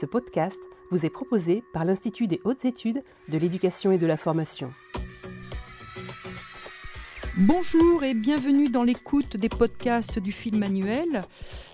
Ce 0.00 0.06
podcast 0.06 0.58
vous 0.90 1.04
est 1.04 1.10
proposé 1.10 1.62
par 1.74 1.84
l'Institut 1.84 2.26
des 2.26 2.40
hautes 2.44 2.64
études 2.64 3.02
de 3.28 3.36
l'éducation 3.36 3.92
et 3.92 3.98
de 3.98 4.06
la 4.06 4.16
formation. 4.16 4.70
Bonjour 7.36 8.02
et 8.02 8.14
bienvenue 8.14 8.70
dans 8.70 8.82
l'écoute 8.82 9.36
des 9.36 9.50
podcasts 9.50 10.18
du 10.18 10.32
film 10.32 10.62
annuel. 10.62 11.20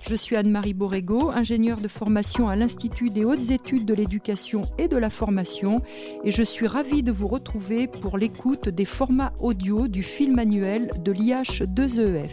Je 0.08 0.16
suis 0.16 0.34
Anne-Marie 0.34 0.74
Borrego, 0.74 1.30
ingénieure 1.30 1.80
de 1.80 1.86
formation 1.86 2.48
à 2.48 2.56
l'Institut 2.56 3.10
des 3.10 3.24
hautes 3.24 3.50
études 3.50 3.86
de 3.86 3.94
l'éducation 3.94 4.62
et 4.76 4.88
de 4.88 4.96
la 4.96 5.10
formation 5.10 5.80
et 6.24 6.32
je 6.32 6.42
suis 6.42 6.66
ravie 6.66 7.04
de 7.04 7.12
vous 7.12 7.28
retrouver 7.28 7.86
pour 7.86 8.18
l'écoute 8.18 8.68
des 8.68 8.86
formats 8.86 9.34
audio 9.38 9.86
du 9.86 10.02
film 10.02 10.40
annuel 10.40 10.90
de 10.98 11.12
l'IH2EF. 11.12 12.30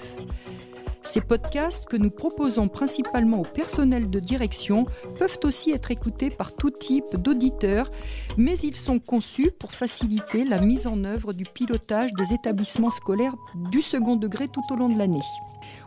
Ces 1.03 1.19
podcasts 1.19 1.85
que 1.85 1.97
nous 1.97 2.09
proposons 2.09 2.69
principalement 2.69 3.41
au 3.41 3.43
personnel 3.43 4.09
de 4.09 4.19
direction 4.19 4.85
peuvent 5.19 5.37
aussi 5.43 5.71
être 5.71 5.91
écoutés 5.91 6.29
par 6.29 6.55
tout 6.55 6.71
type 6.71 7.17
d'auditeurs, 7.17 7.91
mais 8.37 8.57
ils 8.59 8.75
sont 8.75 8.99
conçus 8.99 9.51
pour 9.51 9.73
faciliter 9.73 10.45
la 10.45 10.59
mise 10.59 10.87
en 10.87 11.03
œuvre 11.03 11.33
du 11.33 11.43
pilotage 11.43 12.13
des 12.13 12.33
établissements 12.33 12.89
scolaires 12.89 13.35
du 13.71 13.81
second 13.81 14.15
degré 14.15 14.47
tout 14.47 14.61
au 14.71 14.75
long 14.75 14.89
de 14.89 14.97
l'année. 14.97 15.19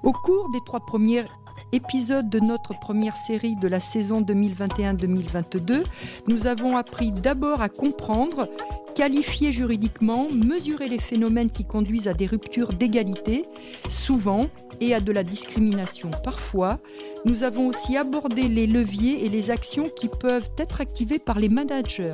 Au 0.02 0.12
cours 0.12 0.50
des 0.50 0.60
trois 0.66 0.84
premières 0.84 1.32
épisode 1.72 2.28
de 2.28 2.40
notre 2.40 2.78
première 2.78 3.16
série 3.16 3.56
de 3.56 3.68
la 3.68 3.80
saison 3.80 4.20
2021-2022, 4.22 5.84
nous 6.28 6.46
avons 6.46 6.76
appris 6.76 7.12
d'abord 7.12 7.60
à 7.60 7.68
comprendre, 7.68 8.48
qualifier 8.94 9.52
juridiquement, 9.52 10.28
mesurer 10.30 10.88
les 10.88 10.98
phénomènes 10.98 11.50
qui 11.50 11.64
conduisent 11.64 12.08
à 12.08 12.14
des 12.14 12.26
ruptures 12.26 12.72
d'égalité, 12.72 13.44
souvent, 13.88 14.46
et 14.80 14.94
à 14.94 15.00
de 15.00 15.12
la 15.12 15.22
discrimination 15.22 16.10
parfois. 16.22 16.78
Nous 17.24 17.42
avons 17.42 17.68
aussi 17.68 17.96
abordé 17.96 18.48
les 18.48 18.66
leviers 18.66 19.24
et 19.24 19.28
les 19.28 19.50
actions 19.50 19.88
qui 19.88 20.08
peuvent 20.08 20.50
être 20.58 20.80
activées 20.80 21.18
par 21.18 21.38
les 21.38 21.48
managers. 21.48 22.12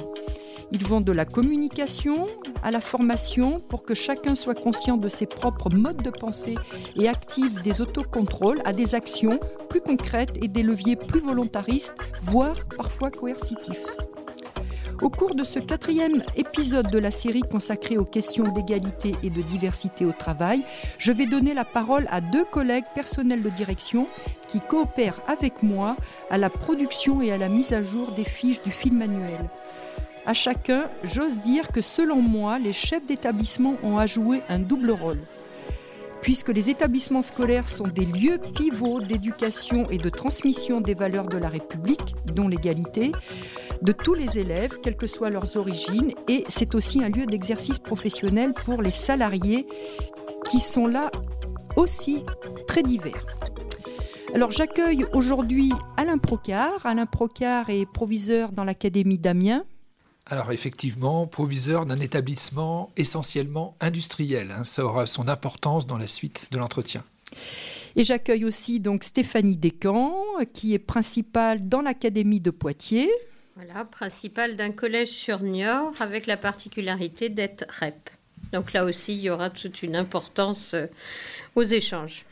Ils 0.75 0.87
vont 0.87 1.03
de 1.03 1.13
la 1.13 1.27
communication 1.27 2.27
à 2.63 2.71
la 2.71 2.81
formation 2.81 3.61
pour 3.61 3.85
que 3.85 3.95
chacun 3.95 4.35
soit 4.35 4.55
conscient 4.55 4.97
de 4.97 5.11
ses 5.11 5.27
propres 5.27 5.69
modes 5.69 6.03
de 6.03 6.09
pensée 6.09 6.55
et 6.97 7.09
active 7.09 7.61
des 7.61 7.83
autocontrôles 7.83 8.63
à 8.65 8.73
des 8.73 8.95
actions 8.95 9.39
plus 9.69 9.83
concrètes 9.83 10.39
et 10.43 10.49
des 10.49 10.63
leviers 10.63 10.97
plus 10.97 11.21
volontaristes, 11.21 11.95
voire 12.23 12.57
parfois 12.75 13.11
coercitifs. 13.11 13.87
Au 15.03 15.11
cours 15.11 15.35
de 15.35 15.45
ce 15.45 15.59
quatrième 15.59 16.23
épisode 16.37 16.91
de 16.91 16.99
la 16.99 17.11
série 17.11 17.43
consacrée 17.43 17.99
aux 17.99 18.05
questions 18.05 18.51
d'égalité 18.53 19.15
et 19.23 19.31
de 19.31 19.43
diversité 19.43 20.07
au 20.07 20.13
travail, 20.13 20.63
je 20.97 21.13
vais 21.13 21.27
donner 21.27 21.53
la 21.53 21.65
parole 21.67 22.07
à 22.11 22.23
deux 22.23 22.45
collègues 22.45 22.85
personnels 22.95 23.43
de 23.43 23.51
direction 23.51 24.07
qui 24.49 24.61
coopèrent 24.61 25.21
avec 25.27 25.63
moi 25.63 25.97
à 26.31 26.39
la 26.39 26.49
production 26.49 27.21
et 27.21 27.31
à 27.31 27.37
la 27.37 27.49
mise 27.49 27.73
à 27.75 27.83
jour 27.83 28.13
des 28.13 28.25
fiches 28.25 28.63
du 28.63 28.71
film 28.71 29.03
annuel. 29.03 29.51
À 30.25 30.35
chacun, 30.35 30.89
j'ose 31.03 31.41
dire 31.41 31.69
que 31.69 31.81
selon 31.81 32.23
moi, 32.23 32.59
les 32.61 32.73
chefs 32.73 33.05
d'établissement 33.07 33.77
ont 33.83 33.99
à 33.99 34.07
jouer 34.07 34.43
un 34.49 34.61
double 34.61 34.93
rôle. 34.93 35.19
Puisque 36.21 36.51
les 36.51 36.71
établissements 36.71 37.23
scolaires 37.23 37.69
sont 37.69 37.89
des 37.89 38.05
lieux 38.05 38.39
pivots 38.39 39.01
d'éducation 39.01 39.91
et 39.91 39.99
de 39.99 40.09
transmission 40.09 40.81
des 40.81 40.95
valeurs 40.95 41.27
de 41.27 41.39
la 41.39 41.49
République, 41.49 42.15
dont 42.27 42.47
l'égalité, 42.47 43.11
de 43.83 43.91
tous 43.91 44.15
les 44.15 44.39
élèves, 44.39 44.79
quelles 44.81 44.97
que 44.97 45.09
soient 45.09 45.31
leurs 45.31 45.57
origines, 45.57 46.13
et 46.29 46.45
c'est 46.49 46.77
aussi 46.77 47.03
un 47.03 47.09
lieu 47.09 47.27
d'exercice 47.27 47.81
professionnel 47.81 48.55
pour 48.55 48.81
les 48.81 48.93
salariés 48.93 49.67
qui 50.45 50.61
sont 50.61 50.87
là 50.87 51.11
aussi 51.77 52.25
très 52.69 52.85
divers. 52.85 53.27
Alors 54.35 54.53
j'accueille 54.53 55.05
aujourd'hui 55.13 55.73
Alain 55.97 56.19
Procard. 56.19 56.87
Alain 56.87 57.07
Procard 57.07 57.71
est 57.71 57.91
proviseur 57.91 58.53
dans 58.53 58.65
l'Académie 58.65 59.19
d'Amiens. 59.19 59.65
Alors 60.27 60.53
effectivement, 60.53 61.27
proviseur 61.27 61.85
d'un 61.87 62.01
établissement 62.01 62.91
essentiellement 62.97 63.77
industriel. 63.81 64.53
Hein. 64.53 64.65
ça 64.65 64.85
aura 64.85 65.07
son 65.07 65.29
importance 65.29 65.87
dans 65.87 65.99
la 65.99 66.07
suite 66.07 66.49
de 66.53 66.59
l'entretien. 66.59 67.05
Et 67.97 68.05
j'accueille 68.05 68.45
aussi 68.45 68.81
donc 68.81 69.05
Stéphanie 69.05 69.57
Descamps, 69.57 70.25
qui 70.53 70.75
est 70.75 70.79
principale 70.79 71.69
dans 71.69 71.83
l'Académie 71.83 72.41
de 72.41 72.51
Poitiers. 72.51 73.11
Voilà, 73.57 73.85
principale 73.85 74.57
d'un 74.57 74.73
collège 74.73 75.11
sur 75.11 75.41
Niort 75.41 75.93
avec 76.01 76.27
la 76.27 76.39
particularité 76.39 77.29
d'être 77.29 77.65
REP. 77.81 78.11
Donc 78.53 78.73
là 78.73 78.85
aussi, 78.85 79.15
il 79.15 79.21
y 79.21 79.31
aura 79.31 79.51
toute 79.51 79.83
une 79.83 79.97
importance 79.97 80.75
euh, 80.75 80.87
aux 81.55 81.63
échanges. 81.63 82.25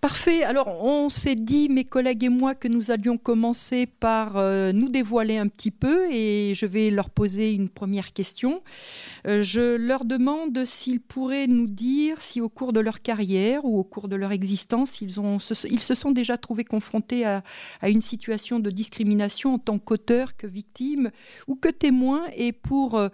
Parfait. 0.00 0.44
Alors, 0.44 0.84
on 0.84 1.08
s'est 1.08 1.34
dit, 1.34 1.68
mes 1.68 1.82
collègues 1.82 2.22
et 2.22 2.28
moi, 2.28 2.54
que 2.54 2.68
nous 2.68 2.92
allions 2.92 3.18
commencer 3.18 3.86
par 3.86 4.36
euh, 4.36 4.70
nous 4.70 4.88
dévoiler 4.88 5.38
un 5.38 5.48
petit 5.48 5.72
peu 5.72 6.08
et 6.12 6.52
je 6.54 6.66
vais 6.66 6.90
leur 6.90 7.10
poser 7.10 7.52
une 7.52 7.68
première 7.68 8.12
question. 8.12 8.62
Euh, 9.26 9.42
je 9.42 9.74
leur 9.74 10.04
demande 10.04 10.64
s'ils 10.64 11.00
pourraient 11.00 11.48
nous 11.48 11.66
dire 11.66 12.20
si 12.20 12.40
au 12.40 12.48
cours 12.48 12.72
de 12.72 12.78
leur 12.78 13.02
carrière 13.02 13.64
ou 13.64 13.76
au 13.76 13.82
cours 13.82 14.06
de 14.06 14.14
leur 14.14 14.30
existence, 14.30 15.00
ils, 15.00 15.18
ont, 15.18 15.38
ils 15.68 15.80
se 15.80 15.94
sont 15.96 16.12
déjà 16.12 16.38
trouvés 16.38 16.62
confrontés 16.62 17.24
à, 17.24 17.42
à 17.80 17.88
une 17.88 18.00
situation 18.00 18.60
de 18.60 18.70
discrimination 18.70 19.54
en 19.54 19.58
tant 19.58 19.80
qu'auteur, 19.80 20.36
que 20.36 20.46
victime 20.46 21.10
ou 21.48 21.56
que 21.56 21.70
témoin. 21.70 22.22
Et 22.36 22.52
pour 22.52 22.94
euh, 22.94 23.08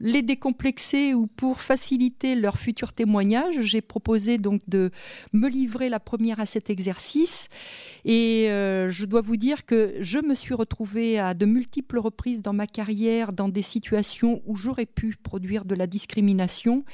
les 0.00 0.22
décomplexer 0.22 1.12
ou 1.12 1.26
pour 1.26 1.60
faciliter 1.60 2.34
leur 2.34 2.56
futur 2.56 2.94
témoignage, 2.94 3.60
j'ai 3.60 3.82
proposé 3.82 4.38
donc 4.38 4.62
de 4.68 4.90
me 5.34 5.46
livrer 5.46 5.90
la 5.90 6.00
première 6.00 6.29
à 6.38 6.46
cet 6.46 6.70
exercice. 6.70 7.48
Et 8.04 8.48
euh, 8.48 8.90
je 8.90 9.04
dois 9.04 9.20
vous 9.20 9.36
dire 9.36 9.66
que 9.66 9.94
je 10.00 10.18
me 10.18 10.34
suis 10.34 10.54
retrouvée 10.54 11.18
à 11.18 11.34
de 11.34 11.46
multiples 11.46 11.98
reprises 11.98 12.42
dans 12.42 12.52
ma 12.52 12.66
carrière 12.66 13.32
dans 13.32 13.48
des 13.48 13.62
situations 13.62 14.42
où 14.46 14.56
j'aurais 14.56 14.86
pu 14.86 15.16
produire 15.22 15.64
de 15.64 15.74
la 15.74 15.86
discrimination. 15.86 16.84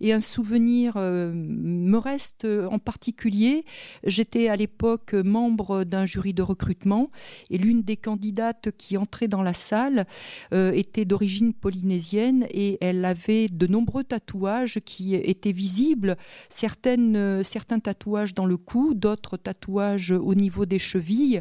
Et 0.00 0.12
un 0.12 0.20
souvenir 0.20 0.94
euh, 0.96 1.32
me 1.34 1.98
reste 1.98 2.46
en 2.46 2.78
particulier. 2.78 3.64
J'étais 4.04 4.48
à 4.48 4.56
l'époque 4.56 5.14
membre 5.14 5.84
d'un 5.84 6.06
jury 6.06 6.34
de 6.34 6.42
recrutement 6.42 7.10
et 7.50 7.58
l'une 7.58 7.82
des 7.82 7.96
candidates 7.96 8.70
qui 8.76 8.96
entrait 8.96 9.28
dans 9.28 9.42
la 9.42 9.54
salle 9.54 10.06
euh, 10.52 10.72
était 10.72 11.04
d'origine 11.04 11.52
polynésienne 11.52 12.46
et 12.50 12.78
elle 12.80 13.04
avait 13.04 13.48
de 13.48 13.66
nombreux 13.66 14.04
tatouages 14.04 14.80
qui 14.84 15.14
étaient 15.14 15.52
visibles, 15.52 16.16
certaines, 16.48 17.42
certains 17.44 17.78
tatouages 17.78 18.34
dans 18.34 18.46
le 18.46 18.56
cou, 18.56 18.83
d'autres 18.92 19.38
tatouages 19.38 20.10
au 20.10 20.34
niveau 20.34 20.66
des 20.66 20.78
chevilles, 20.78 21.40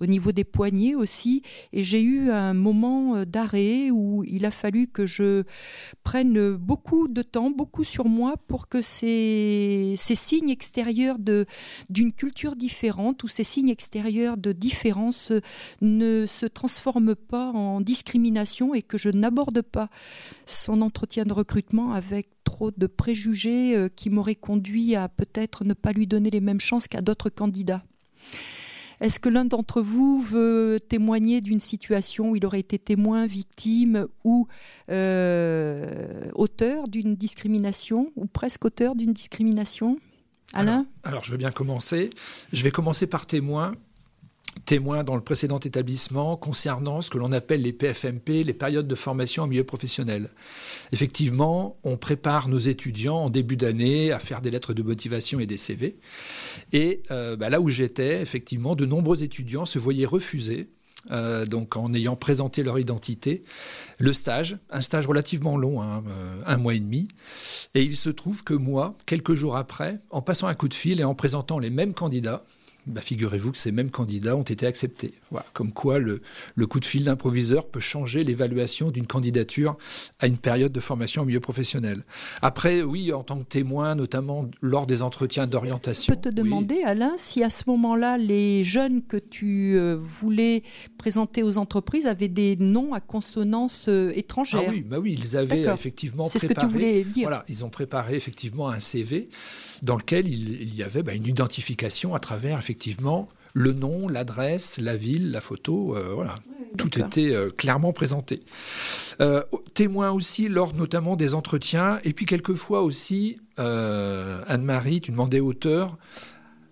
au 0.00 0.06
niveau 0.06 0.30
des 0.30 0.44
poignets 0.44 0.94
aussi. 0.94 1.42
Et 1.72 1.82
j'ai 1.82 2.02
eu 2.02 2.30
un 2.30 2.54
moment 2.54 3.16
euh, 3.16 3.24
d'arrêt 3.24 3.90
où 3.90 4.22
il 4.24 4.46
a 4.46 4.50
fallu 4.50 4.86
que 4.86 5.06
je 5.06 5.42
prenne 6.04 6.54
beaucoup 6.54 7.08
de 7.08 7.22
temps, 7.22 7.50
beaucoup 7.50 7.84
sur 7.84 8.04
moi 8.04 8.34
pour 8.46 8.68
que 8.68 8.82
ces, 8.82 9.94
ces 9.96 10.14
signes 10.14 10.50
extérieurs 10.50 11.16
d'une 11.18 12.12
culture 12.12 12.54
différente 12.54 13.24
ou 13.24 13.28
ces 13.28 13.44
signes 13.44 13.70
extérieurs 13.70 14.36
de 14.36 14.52
différence 14.52 15.32
ne 15.80 16.26
se 16.26 16.46
transforment 16.46 17.14
pas 17.14 17.50
en 17.50 17.80
discrimination 17.80 18.74
et 18.74 18.82
que 18.82 18.98
je 18.98 19.08
n'aborde 19.08 19.62
pas 19.62 19.88
son 20.46 20.82
entretien 20.82 21.24
de 21.24 21.32
recrutement 21.32 21.92
avec 21.92 22.33
trop 22.44 22.70
de 22.70 22.86
préjugés 22.86 23.76
euh, 23.76 23.88
qui 23.88 24.10
m'auraient 24.10 24.34
conduit 24.34 24.94
à 24.94 25.08
peut-être 25.08 25.64
ne 25.64 25.74
pas 25.74 25.92
lui 25.92 26.06
donner 26.06 26.30
les 26.30 26.40
mêmes 26.40 26.60
chances 26.60 26.86
qu'à 26.86 27.00
d'autres 27.00 27.30
candidats. 27.30 27.82
Est-ce 29.00 29.18
que 29.18 29.28
l'un 29.28 29.44
d'entre 29.44 29.82
vous 29.82 30.20
veut 30.20 30.78
témoigner 30.88 31.40
d'une 31.40 31.60
situation 31.60 32.30
où 32.30 32.36
il 32.36 32.46
aurait 32.46 32.60
été 32.60 32.78
témoin, 32.78 33.26
victime 33.26 34.06
ou 34.22 34.46
euh, 34.90 36.30
auteur 36.34 36.88
d'une 36.88 37.16
discrimination, 37.16 38.12
ou 38.16 38.26
presque 38.26 38.64
auteur 38.64 38.94
d'une 38.94 39.12
discrimination? 39.12 39.98
Alain? 40.52 40.86
Alors, 41.02 41.24
je 41.24 41.32
veux 41.32 41.36
bien 41.36 41.50
commencer. 41.50 42.10
Je 42.52 42.62
vais 42.62 42.70
commencer 42.70 43.06
par 43.06 43.26
témoin 43.26 43.74
témoin 44.64 45.04
dans 45.04 45.16
le 45.16 45.20
précédent 45.20 45.58
établissement 45.58 46.36
concernant 46.36 47.02
ce 47.02 47.10
que 47.10 47.18
l'on 47.18 47.32
appelle 47.32 47.62
les 47.62 47.72
PFMP, 47.72 48.44
les 48.44 48.54
périodes 48.54 48.88
de 48.88 48.94
formation 48.94 49.44
en 49.44 49.46
milieu 49.46 49.64
professionnel. 49.64 50.30
Effectivement, 50.92 51.76
on 51.84 51.96
prépare 51.96 52.48
nos 52.48 52.58
étudiants 52.58 53.16
en 53.16 53.30
début 53.30 53.56
d'année 53.56 54.12
à 54.12 54.18
faire 54.18 54.40
des 54.40 54.50
lettres 54.50 54.74
de 54.74 54.82
motivation 54.82 55.40
et 55.40 55.46
des 55.46 55.56
CV. 55.56 55.98
Et 56.72 57.02
euh, 57.10 57.36
bah, 57.36 57.50
là 57.50 57.60
où 57.60 57.68
j'étais, 57.68 58.20
effectivement, 58.22 58.74
de 58.74 58.86
nombreux 58.86 59.22
étudiants 59.22 59.66
se 59.66 59.78
voyaient 59.78 60.06
refuser 60.06 60.68
euh, 61.10 61.44
donc 61.44 61.76
en 61.76 61.92
ayant 61.92 62.16
présenté 62.16 62.62
leur 62.62 62.78
identité, 62.78 63.44
le 63.98 64.12
stage, 64.12 64.56
un 64.70 64.80
stage 64.80 65.06
relativement 65.06 65.56
long, 65.56 65.82
hein, 65.82 66.02
euh, 66.08 66.42
un 66.46 66.56
mois 66.56 66.74
et 66.74 66.80
demi. 66.80 67.08
Et 67.74 67.82
il 67.82 67.96
se 67.96 68.08
trouve 68.08 68.42
que 68.42 68.54
moi, 68.54 68.94
quelques 69.06 69.34
jours 69.34 69.56
après, 69.56 69.98
en 70.10 70.22
passant 70.22 70.46
un 70.46 70.54
coup 70.54 70.68
de 70.68 70.74
fil 70.74 71.00
et 71.00 71.04
en 71.04 71.14
présentant 71.14 71.58
les 71.58 71.70
mêmes 71.70 71.94
candidats, 71.94 72.42
bah, 72.86 73.00
figurez-vous 73.00 73.52
que 73.52 73.58
ces 73.58 73.72
mêmes 73.72 73.90
candidats 73.90 74.36
ont 74.36 74.42
été 74.42 74.66
acceptés. 74.66 75.12
Voilà, 75.30 75.46
comme 75.52 75.72
quoi 75.72 75.98
le, 75.98 76.20
le 76.54 76.66
coup 76.66 76.80
de 76.80 76.84
fil 76.84 77.04
d'un 77.04 77.16
proviseur 77.16 77.66
peut 77.66 77.80
changer 77.80 78.24
l'évaluation 78.24 78.90
d'une 78.90 79.06
candidature 79.06 79.76
à 80.18 80.26
une 80.26 80.36
période 80.36 80.72
de 80.72 80.80
formation 80.80 81.22
au 81.22 81.24
milieu 81.24 81.40
professionnel. 81.40 82.04
Après, 82.42 82.82
oui, 82.82 83.12
en 83.12 83.22
tant 83.22 83.38
que 83.38 83.44
témoin, 83.44 83.94
notamment 83.94 84.48
lors 84.60 84.86
des 84.86 85.02
entretiens 85.02 85.46
d'orientation. 85.46 86.12
Je 86.12 86.18
peux 86.18 86.30
te 86.30 86.34
demander, 86.34 86.82
Alain, 86.84 87.12
si 87.16 87.42
à 87.42 87.50
ce 87.50 87.64
moment-là, 87.68 88.18
les 88.18 88.64
jeunes 88.64 89.02
que 89.02 89.16
tu 89.16 89.76
euh, 89.76 89.96
voulais 89.98 90.62
présenter 90.98 91.42
aux 91.42 91.58
entreprises 91.58 92.06
avaient 92.06 92.28
des 92.28 92.56
noms 92.56 92.92
à 92.92 93.00
consonance 93.00 93.86
euh, 93.88 94.12
étrangère. 94.14 94.62
Ah 94.66 94.70
oui, 94.70 94.82
bah 94.82 94.98
oui, 95.00 95.16
ils 95.18 95.36
avaient 95.36 95.62
effectivement 95.62 96.28
préparé. 96.28 96.38
C'est 96.38 96.48
ce 96.48 96.52
que 96.52 96.60
tu 96.60 96.66
voulais 96.66 97.04
dire. 97.04 97.24
Voilà, 97.24 97.44
ils 97.48 97.64
ont 97.64 97.70
préparé 97.70 98.14
effectivement 98.14 98.68
un 98.68 98.80
CV 98.80 99.28
dans 99.82 99.96
lequel 99.96 100.28
il, 100.28 100.62
il 100.62 100.74
y 100.74 100.82
avait 100.82 101.02
bah, 101.02 101.14
une 101.14 101.26
identification 101.26 102.14
à 102.14 102.18
travers 102.18 102.58
effectivement 102.58 102.73
le 103.54 103.72
nom, 103.72 104.08
l'adresse, 104.08 104.78
la 104.78 104.96
ville, 104.96 105.30
la 105.30 105.40
photo, 105.40 105.96
euh, 105.96 106.12
voilà. 106.12 106.34
Tout 106.76 106.98
était 106.98 107.32
euh, 107.32 107.50
clairement 107.50 107.92
présenté. 107.92 108.40
Euh, 109.20 109.42
témoin 109.74 110.10
aussi 110.10 110.48
lors 110.48 110.74
notamment 110.74 111.14
des 111.14 111.34
entretiens, 111.34 112.00
et 112.02 112.12
puis 112.12 112.26
quelquefois 112.26 112.82
aussi, 112.82 113.38
Anne-Marie, 113.56 115.00
tu 115.00 115.12
demandais 115.12 115.38
auteur. 115.38 115.96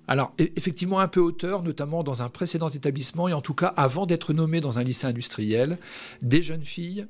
Alors, 0.08 0.34
e- 0.40 0.48
effectivement, 0.56 0.98
un 0.98 1.06
peu 1.06 1.20
auteur, 1.20 1.62
notamment 1.62 2.02
dans 2.02 2.22
un 2.22 2.28
précédent 2.28 2.68
établissement, 2.68 3.28
et 3.28 3.32
en 3.32 3.40
tout 3.40 3.54
cas 3.54 3.68
avant 3.68 4.04
d'être 4.04 4.32
nommé 4.32 4.60
dans 4.60 4.80
un 4.80 4.82
lycée 4.82 5.06
industriel, 5.06 5.78
des 6.20 6.42
jeunes 6.42 6.64
filles 6.64 7.06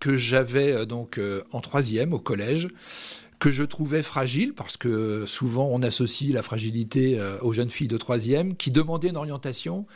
que 0.00 0.16
j'avais 0.16 0.84
donc 0.84 1.18
en 1.50 1.62
troisième 1.62 2.12
au 2.12 2.18
collège, 2.18 2.68
que 3.38 3.50
je 3.50 3.62
trouvais 3.62 4.02
fragiles, 4.02 4.54
parce 4.54 4.76
que 4.76 5.26
souvent 5.26 5.68
on 5.70 5.82
associe 5.82 6.32
la 6.32 6.42
fragilité 6.42 7.18
euh, 7.18 7.38
aux 7.40 7.52
jeunes 7.52 7.70
filles 7.70 7.88
de 7.88 7.96
troisième, 7.96 8.54
qui 8.56 8.70
demandaient 8.70 9.08
une 9.08 9.16
orientation. 9.16 9.86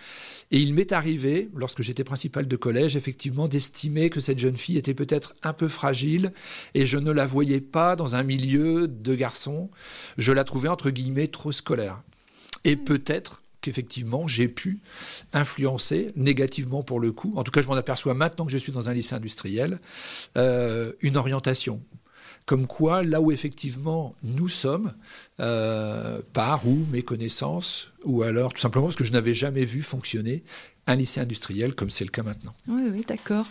Et 0.50 0.60
il 0.60 0.74
m'est 0.74 0.92
arrivé, 0.92 1.48
lorsque 1.54 1.82
j'étais 1.82 2.04
principal 2.04 2.48
de 2.48 2.56
collège, 2.56 2.96
effectivement, 2.96 3.48
d'estimer 3.48 4.10
que 4.10 4.20
cette 4.20 4.38
jeune 4.38 4.56
fille 4.56 4.78
était 4.78 4.94
peut-être 4.94 5.34
un 5.42 5.52
peu 5.52 5.68
fragile, 5.68 6.32
et 6.74 6.86
je 6.86 6.98
ne 6.98 7.10
la 7.10 7.26
voyais 7.26 7.60
pas 7.60 7.96
dans 7.96 8.14
un 8.14 8.22
milieu 8.22 8.88
de 8.88 9.14
garçons. 9.14 9.70
Je 10.16 10.32
la 10.32 10.44
trouvais, 10.44 10.68
entre 10.68 10.90
guillemets, 10.90 11.28
trop 11.28 11.52
scolaire. 11.52 12.02
Et 12.64 12.76
peut-être 12.76 13.42
qu'effectivement, 13.60 14.26
j'ai 14.26 14.48
pu 14.48 14.80
influencer 15.32 16.12
négativement 16.16 16.82
pour 16.82 17.00
le 17.00 17.12
coup, 17.12 17.32
en 17.36 17.42
tout 17.42 17.50
cas 17.50 17.60
je 17.60 17.66
m'en 17.66 17.74
aperçois 17.74 18.14
maintenant 18.14 18.46
que 18.46 18.52
je 18.52 18.58
suis 18.58 18.72
dans 18.72 18.88
un 18.88 18.94
lycée 18.94 19.14
industriel, 19.14 19.80
euh, 20.36 20.92
une 21.00 21.16
orientation. 21.16 21.82
Comme 22.48 22.66
quoi, 22.66 23.02
là 23.02 23.20
où 23.20 23.30
effectivement 23.30 24.14
nous 24.22 24.48
sommes, 24.48 24.94
euh, 25.38 26.22
par 26.32 26.66
ou 26.66 26.86
mes 26.90 27.02
connaissances, 27.02 27.92
ou 28.04 28.22
alors 28.22 28.54
tout 28.54 28.60
simplement 28.60 28.86
parce 28.86 28.96
que 28.96 29.04
je 29.04 29.12
n'avais 29.12 29.34
jamais 29.34 29.66
vu 29.66 29.82
fonctionner 29.82 30.42
un 30.86 30.96
lycée 30.96 31.20
industriel 31.20 31.74
comme 31.74 31.90
c'est 31.90 32.04
le 32.04 32.10
cas 32.10 32.22
maintenant. 32.22 32.54
Oui, 32.66 32.84
oui, 32.90 33.04
d'accord. 33.06 33.44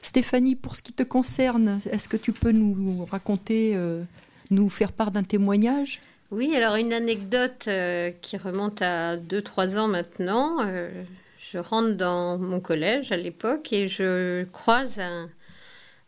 Stéphanie, 0.00 0.54
pour 0.54 0.76
ce 0.76 0.82
qui 0.82 0.92
te 0.92 1.02
concerne, 1.02 1.80
est-ce 1.90 2.08
que 2.08 2.16
tu 2.16 2.30
peux 2.30 2.52
nous 2.52 3.04
raconter, 3.06 3.72
euh, 3.74 4.04
nous 4.52 4.70
faire 4.70 4.92
part 4.92 5.10
d'un 5.10 5.24
témoignage? 5.24 6.00
Oui, 6.30 6.54
alors 6.54 6.76
une 6.76 6.92
anecdote 6.92 7.64
euh, 7.66 8.12
qui 8.22 8.36
remonte 8.36 8.82
à 8.82 9.16
2-3 9.16 9.78
ans 9.78 9.88
maintenant. 9.88 10.58
Euh, 10.60 11.02
je 11.40 11.58
rentre 11.58 11.96
dans 11.96 12.38
mon 12.38 12.60
collège 12.60 13.10
à 13.10 13.16
l'époque 13.16 13.72
et 13.72 13.88
je 13.88 14.44
croise 14.52 15.00
un, 15.00 15.28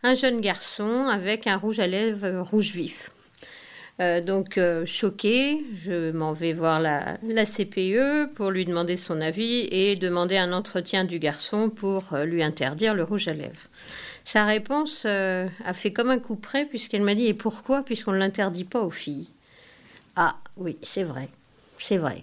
un 0.07 0.15
jeune 0.15 0.41
garçon 0.41 1.09
avec 1.13 1.49
un 1.49 1.57
rouge 1.57 1.81
à 1.81 1.89
lèvres 1.89 2.41
rouge 2.41 2.71
vif. 2.71 3.11
Euh, 4.01 4.21
donc 4.21 4.57
euh, 4.57 4.87
choquée, 4.87 5.65
je 5.75 6.13
m'en 6.13 6.33
vais 6.33 6.53
voir 6.53 6.81
la, 6.81 7.17
CPE 7.45 8.33
pour 8.35 8.51
lui 8.51 8.65
demander 8.65 8.97
son 8.97 9.21
avis 9.21 9.67
et 9.71 9.97
demander 9.97 10.37
un 10.37 10.53
entretien 10.53 11.05
du 11.05 11.19
garçon 11.19 11.71
pour 11.71 12.13
euh, 12.13 12.25
lui 12.25 12.43
interdire 12.45 12.95
le 12.95 13.03
rouge 13.03 13.27
à 13.27 13.35
lèvres. 13.35 13.69
Sa 14.25 14.45
réponse 14.45 15.05
euh, 15.07 15.49
a 15.65 15.75
fait 15.75 15.93
comme 15.93 16.11
un 16.11 16.21
coup 16.21 16.37
près 16.37 16.67
puisqu'elle 16.67 17.03
m'a 17.03 17.17
dit 17.17 17.27
et 17.27 17.35
pourquoi? 17.35 17.83
Puisqu'on 17.83 18.13
ne 18.13 18.19
l'interdit 18.19 18.65
pas 18.65 18.83
aux 18.83 18.91
filles. 18.91 19.29
Ah 20.15 20.37
oui, 20.57 20.77
c'est 20.83 21.05
vrai, 21.05 21.29
c'est 21.79 21.99
vrai. 21.99 22.23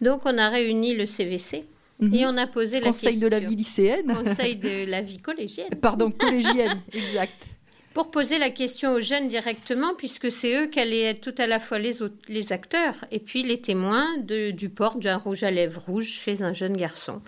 Donc 0.00 0.22
on 0.24 0.38
a 0.38 0.48
réuni 0.48 0.94
le 0.94 1.04
CVC. 1.04 1.66
Mhm. 2.00 2.14
Et 2.14 2.26
on 2.26 2.36
a 2.36 2.46
posé 2.46 2.80
la 2.80 2.86
Conseil 2.86 3.12
question. 3.12 3.28
de 3.28 3.32
la 3.32 3.40
vie 3.40 3.56
lycéenne. 3.56 4.14
Conseil 4.14 4.56
de 4.56 4.84
la 4.90 5.02
vie 5.02 5.18
collégienne. 5.18 5.74
Pardon, 5.80 6.10
collégienne, 6.10 6.80
exact. 6.92 7.46
Pour 7.92 8.12
poser 8.12 8.38
la 8.38 8.50
question 8.50 8.92
aux 8.92 9.00
jeunes 9.00 9.26
directement, 9.26 9.94
puisque 9.96 10.30
c'est 10.30 10.54
eux 10.54 10.66
qui 10.68 10.78
allaient 10.78 11.02
être 11.02 11.20
tout 11.20 11.42
à 11.42 11.48
la 11.48 11.58
fois 11.58 11.80
les, 11.80 12.02
autres, 12.02 12.14
les 12.28 12.52
acteurs 12.52 13.04
et 13.10 13.18
puis 13.18 13.42
les 13.42 13.60
témoins 13.60 14.06
de, 14.18 14.52
du 14.52 14.68
port 14.68 14.96
d'un 14.98 15.16
rouge 15.16 15.42
à 15.42 15.50
lèvres 15.50 15.82
rouge 15.86 16.06
chez 16.06 16.42
un 16.42 16.52
jeune 16.52 16.76
garçon. 16.76 17.20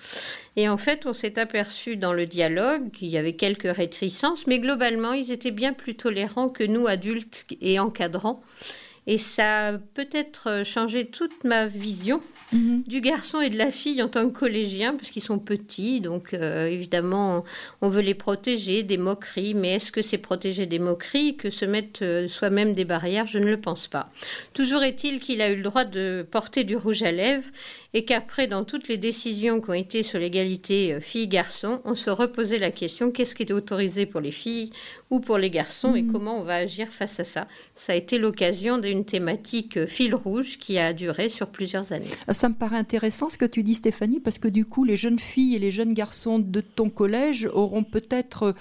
Et 0.55 0.69
en 0.69 0.77
fait, 0.77 1.05
on 1.05 1.15
s'est 1.15 1.37
aperçu 1.41 1.97
dans 1.97 2.13
le 2.13 2.27
dialogue 2.27 2.93
qu'il 2.93 3.09
y 3.09 3.19
avait 3.19 3.35
quelques 3.35 3.75
réticences, 3.75 4.47
mais 4.47 4.61
globalement, 4.61 5.13
ils 5.13 5.33
étaient 5.33 5.51
bien 5.51 5.73
plus 5.73 5.97
tolérants 5.97 6.49
que 6.49 6.63
nous, 6.63 6.87
adultes 6.87 7.45
et 7.61 7.81
encadrants. 7.81 8.41
Et 9.07 9.19
ça 9.19 9.69
a 9.69 9.79
peut-être 9.79 10.63
changé 10.65 11.07
toute 11.07 11.43
ma 11.43 11.67
vision 11.67 12.23
mmh. 12.53 12.83
du 12.87 13.01
garçon 13.01 13.41
et 13.41 13.51
de 13.51 13.59
la 13.59 13.73
fille 13.73 14.01
en 14.01 14.09
tant 14.09 14.29
que 14.31 14.39
collégien, 14.39 14.95
parce 14.95 15.11
qu'ils 15.11 15.23
sont 15.23 15.41
petits, 15.41 16.01
donc 16.01 16.35
euh, 16.35 16.67
évidemment, 16.67 17.45
on 17.81 17.89
veut 17.89 18.01
les 18.01 18.15
protéger 18.15 18.85
des 18.85 18.99
moqueries, 18.99 19.55
mais 19.55 19.75
est-ce 19.75 19.91
que 19.91 20.03
c'est 20.03 20.19
protéger 20.19 20.67
des 20.67 20.79
moqueries 20.79 21.37
que 21.37 21.51
se 21.51 21.65
mettre 21.65 22.05
euh, 22.05 22.29
soi-même 22.29 22.75
des 22.75 22.85
barrières? 22.85 23.27
Je 23.27 23.39
ne 23.39 23.51
le 23.51 23.61
pense 23.61 23.89
pas. 23.89 24.05
Toujours 24.55 24.85
est-il 24.85 25.19
qu'il 25.19 25.43
a 25.43 25.51
eu 25.51 25.57
le 25.57 25.63
droit 25.65 25.85
de 25.85 26.25
porter 26.31 26.63
du 26.63 26.77
rouge 26.77 27.03
à 27.03 27.11
lèvres 27.11 27.49
et 27.95 28.05
qu'après, 28.05 28.47
dans 28.47 28.65
toutes 28.65 28.89
les 28.89 28.97
décisions 28.97 29.61
qui 29.61 29.71
ont 29.71 29.75
été 29.75 30.03
sur 30.03 30.19
l'égalité 30.19 30.99
filles-garçons, 31.01 31.81
on 31.85 31.95
se 31.95 32.11
reposait 32.11 32.59
la 32.59 32.71
question 32.71 33.11
qu'est-ce 33.11 33.35
qui 33.35 33.43
est 33.43 33.53
autorisé 33.53 34.07
pour 34.07 34.21
les 34.21 34.31
filles 34.31 34.71
ou 35.11 35.21
pour 35.21 35.37
les 35.37 35.51
garçons 35.51 35.93
mmh. 35.93 35.97
et 35.97 36.07
comment 36.07 36.41
on 36.41 36.45
va 36.45 36.55
agir 36.55 36.89
face 36.89 37.21
à 37.21 37.25
ça. 37.25 37.45
Ça 37.75 37.93
a 37.93 37.97
été 37.97 38.19
l'occasion 38.19 38.79
d'une 38.79 39.05
thématique 39.05 39.87
fil 39.87 40.15
rouge 40.15 40.59
qui 40.59 40.79
a 40.79 40.95
duré 40.95 41.29
sur 41.29 41.49
plusieurs 41.49 41.93
années. 41.93 42.09
Ça 42.31 42.49
me 42.49 42.55
paraît 42.55 42.79
intéressant 42.79 43.29
ce 43.29 43.37
que 43.37 43.45
tu 43.45 43.63
dis 43.63 43.75
Stéphanie, 43.75 44.21
parce 44.21 44.39
que 44.39 44.49
du 44.49 44.65
coup, 44.65 44.85
les 44.85 44.97
jeunes 44.97 45.19
filles 45.19 45.57
et 45.57 45.59
les 45.59 45.71
jeunes 45.71 45.93
garçons 45.93 46.39
de 46.39 46.63
ton 46.63 46.89
collège 46.89 47.49
auront 47.53 47.85
peut-être 47.85 48.55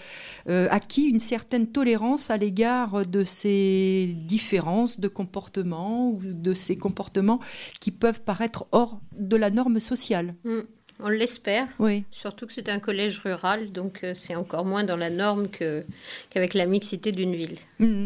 euh, 0.50 0.68
acquis 0.72 1.06
une 1.06 1.22
certaine 1.22 1.68
tolérance 1.68 2.30
à 2.30 2.36
l'égard 2.36 3.06
de 3.06 3.24
ces 3.24 4.14
différences 4.26 5.00
de 5.00 5.08
comportement 5.08 6.10
ou 6.10 6.20
de 6.22 6.54
ces 6.54 6.76
comportements 6.76 7.40
qui 7.80 7.92
peuvent 7.92 8.22
paraître 8.22 8.66
hors 8.74 9.00
de 9.22 9.38
la 9.38 9.50
norme 9.50 9.80
sociale. 9.80 10.36
Mmh. 10.44 10.60
On 11.00 11.10
l'espère. 11.10 11.68
Oui. 11.80 12.04
Surtout 12.12 12.46
que 12.46 12.54
c'est 12.54 12.70
un 12.70 12.80
collège 12.80 13.20
rural, 13.20 13.72
donc 13.72 14.04
euh, 14.04 14.14
c'est 14.14 14.36
encore 14.36 14.66
moins 14.66 14.84
dans 14.84 14.98
la 14.98 15.10
norme 15.10 15.48
qu'avec 15.48 16.52
qu 16.52 16.58
la 16.58 16.66
mixité 16.66 17.12
d'une 17.12 17.36
ville. 17.36 17.58
Mmh. 17.80 18.06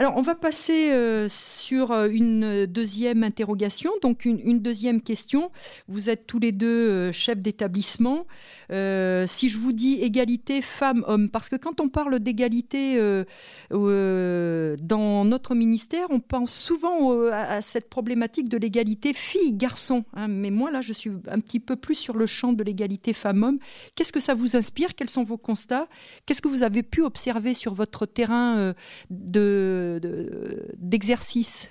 Alors, 0.00 0.16
on 0.16 0.22
va 0.22 0.34
passer 0.34 0.92
euh, 0.92 1.28
sur 1.28 1.92
une 1.92 2.64
deuxième 2.64 3.22
interrogation, 3.22 3.90
donc 4.00 4.24
une, 4.24 4.58
deuxième 4.58 5.02
question. 5.02 5.50
Vous 5.88 6.08
êtes 6.08 6.26
tous 6.26 6.38
les 6.38 6.52
deux 6.52 6.88
euh, 6.88 7.12
chefs 7.12 7.42
d'établissement. 7.42 8.26
Euh, 8.72 9.26
si 9.26 9.50
je 9.50 9.58
vous 9.58 9.74
dis 9.74 10.00
égalité 10.00 10.62
femmes-hommes, 10.62 11.28
parce 11.28 11.50
que 11.50 11.56
quand 11.56 11.82
on 11.82 11.90
parle 11.90 12.18
d'égalité 12.18 12.98
euh, 12.98 14.76
dans 14.80 15.26
notre 15.26 15.54
ministère, 15.54 16.06
on 16.08 16.20
pense 16.20 16.54
souvent 16.54 17.28
à, 17.30 17.60
cette 17.60 17.90
problématique 17.90 18.48
de 18.48 18.56
l'égalité 18.56 19.12
filles-garçons. 19.12 20.06
Hein, 20.14 20.28
mais 20.28 20.50
moi, 20.50 20.70
là, 20.70 20.80
je 20.80 20.94
suis 20.94 21.10
un 21.28 21.40
petit 21.40 21.60
peu 21.60 21.76
plus 21.76 21.96
sur 21.96 22.16
le 22.16 22.24
champ 22.24 22.54
de 22.54 22.64
l'égalité 22.64 23.12
femmes-hommes. 23.12 23.58
Qu'est-ce 23.96 24.14
que 24.14 24.20
ça 24.20 24.32
vous 24.32 24.56
inspire? 24.56 24.94
Quels 24.94 25.10
sont 25.10 25.24
vos 25.24 25.36
constats? 25.36 25.88
Qu'est-ce 26.24 26.40
que 26.40 26.48
vous 26.48 26.62
avez 26.62 26.82
pu 26.82 27.02
observer 27.02 27.52
sur 27.52 27.74
votre 27.74 28.06
terrain 28.06 28.56
euh, 28.56 28.72
de 29.10 29.89
d'exercice 29.98 31.70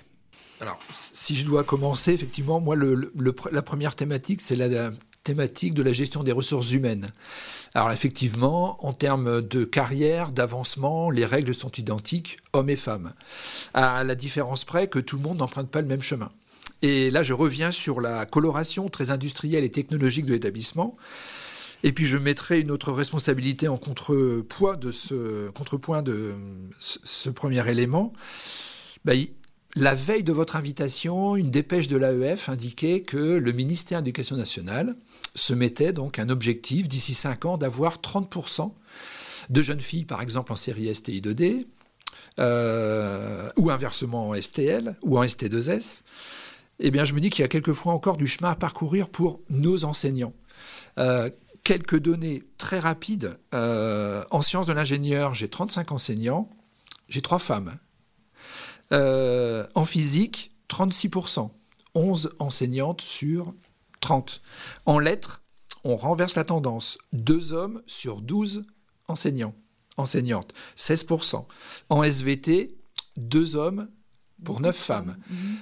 de, 0.58 0.64
Alors, 0.64 0.78
si 0.92 1.36
je 1.36 1.46
dois 1.46 1.64
commencer, 1.64 2.12
effectivement, 2.12 2.60
moi, 2.60 2.76
la 2.76 3.62
première 3.62 3.96
thématique, 3.96 4.40
c'est 4.40 4.56
la, 4.56 4.90
thématique 5.22 5.74
de 5.74 5.82
la 5.82 5.92
gestion 5.92 6.22
des 6.22 6.32
ressources 6.32 6.72
humaines. 6.72 7.12
Alors, 7.74 7.92
effectivement, 7.92 8.84
en 8.84 8.92
termes 8.92 9.42
de 9.42 9.64
carrière, 9.64 10.32
d'avancement, 10.32 11.10
les 11.10 11.24
règles 11.24 11.54
sont 11.54 11.70
identiques, 11.72 12.38
hommes 12.52 12.70
et 12.70 12.76
femmes. 12.76 13.12
À 13.74 14.02
la 14.04 14.14
différence 14.14 14.64
près 14.64 14.88
que 14.88 14.98
tout 14.98 15.16
le 15.16 15.22
monde 15.22 15.38
n'emprunte 15.38 15.70
pas 15.70 15.82
le 15.82 15.88
même 15.88 16.02
chemin. 16.02 16.30
Et 16.82 17.10
là, 17.10 17.22
je 17.22 17.34
reviens 17.34 17.70
sur 17.70 18.00
la 18.00 18.24
coloration 18.24 18.88
très 18.88 19.10
industrielle 19.10 19.64
et 19.64 19.70
technologique 19.70 20.24
de 20.24 20.32
l'établissement. 20.32 20.96
Et 21.82 21.92
puis 21.92 22.06
je 22.06 22.18
mettrai 22.18 22.60
une 22.60 22.70
autre 22.70 22.92
responsabilité 22.92 23.68
en 23.68 23.78
contrepoint 23.78 24.76
de 24.76 24.92
ce, 24.92 27.28
premier 27.30 27.68
élément. 27.70 28.12
Ben, 29.04 29.24
la 29.76 29.94
veille 29.94 30.24
de 30.24 30.32
votre 30.32 30.56
invitation, 30.56 31.36
une 31.36 31.50
dépêche 31.50 31.88
de 31.88 31.96
l'AEF 31.96 32.48
indiquait 32.48 33.02
que 33.02 33.16
le 33.16 33.52
ministère 33.52 34.00
de 34.00 34.06
l'Éducation 34.06 34.36
nationale 34.36 34.96
se 35.34 35.54
mettait 35.54 35.92
donc 35.92 36.18
un 36.18 36.28
objectif 36.28 36.88
d'ici 36.88 37.14
5 37.14 37.44
ans 37.44 37.56
d'avoir 37.56 37.98
30% 37.98 38.72
de 39.48 39.62
jeunes 39.62 39.80
filles, 39.80 40.04
par 40.04 40.22
exemple 40.22 40.52
en 40.52 40.56
série 40.56 40.92
STI 40.94 41.20
2D, 41.20 41.66
euh, 42.40 43.48
ou 43.56 43.70
inversement 43.70 44.28
en 44.28 44.34
STL 44.34 44.96
ou 45.02 45.18
en 45.18 45.24
ST2S. 45.24 46.02
eh 46.80 46.90
bien, 46.90 47.04
je 47.04 47.14
me 47.14 47.20
dis 47.20 47.30
qu'il 47.30 47.42
y 47.42 47.44
a 47.44 47.48
quelquefois 47.48 47.92
encore 47.92 48.16
du 48.16 48.26
chemin 48.26 48.50
à 48.50 48.56
parcourir 48.56 49.08
pour 49.08 49.40
nos 49.50 49.84
enseignants. 49.84 50.32
Euh, 50.98 51.30
quelques 51.64 51.98
données 51.98 52.42
très 52.58 52.78
rapides. 52.78 53.38
Euh, 53.54 54.24
en 54.30 54.42
sciences 54.42 54.66
de 54.66 54.72
l'ingénieur, 54.72 55.34
j'ai 55.34 55.48
35 55.48 55.92
enseignants, 55.92 56.50
j'ai 57.08 57.22
trois 57.22 57.38
femmes. 57.38 57.78
Euh, 58.92 59.66
en 59.74 59.84
physique, 59.84 60.52
36%, 60.68 61.50
11 61.94 62.34
enseignantes 62.38 63.00
sur 63.00 63.54
30. 64.00 64.42
En 64.86 64.98
lettres, 64.98 65.42
on 65.84 65.96
renverse 65.96 66.34
la 66.34 66.44
tendance, 66.44 66.98
deux 67.12 67.52
hommes 67.52 67.82
sur 67.86 68.20
12 68.20 68.64
enseignants, 69.08 69.54
enseignantes, 69.96 70.52
16%. 70.76 71.46
En 71.88 72.02
SVT, 72.02 72.76
deux 73.16 73.56
hommes 73.56 73.88
pour 74.44 74.60
neuf 74.60 74.76
femmes. 74.76 75.16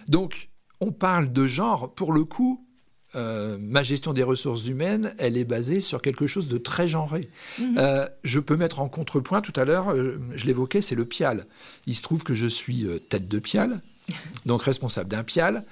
Donc, 0.08 0.50
on 0.80 0.92
parle 0.92 1.32
de 1.32 1.46
genre, 1.46 1.94
pour 1.94 2.12
le 2.12 2.24
coup, 2.24 2.67
euh, 3.14 3.56
ma 3.60 3.82
gestion 3.82 4.12
des 4.12 4.22
ressources 4.22 4.66
humaines, 4.66 5.14
elle 5.18 5.36
est 5.36 5.44
basée 5.44 5.80
sur 5.80 6.02
quelque 6.02 6.26
chose 6.26 6.48
de 6.48 6.58
très 6.58 6.88
genré. 6.88 7.30
Mhm. 7.58 7.76
Euh, 7.78 8.08
je 8.22 8.38
peux 8.38 8.56
mettre 8.56 8.80
en 8.80 8.88
contrepoint, 8.88 9.40
tout 9.40 9.52
à 9.56 9.64
l'heure, 9.64 9.90
euh, 9.90 10.18
je 10.34 10.46
l'évoquais, 10.46 10.82
c'est 10.82 10.94
le 10.94 11.04
PIAL. 11.04 11.46
Il 11.86 11.94
se 11.94 12.02
trouve 12.02 12.22
que 12.22 12.34
je 12.34 12.46
suis 12.46 12.86
tête 13.08 13.28
de 13.28 13.38
PIAL, 13.38 13.80
donc 14.46 14.62
responsable 14.62 15.08
d'un 15.08 15.24
PIAL, 15.24 15.64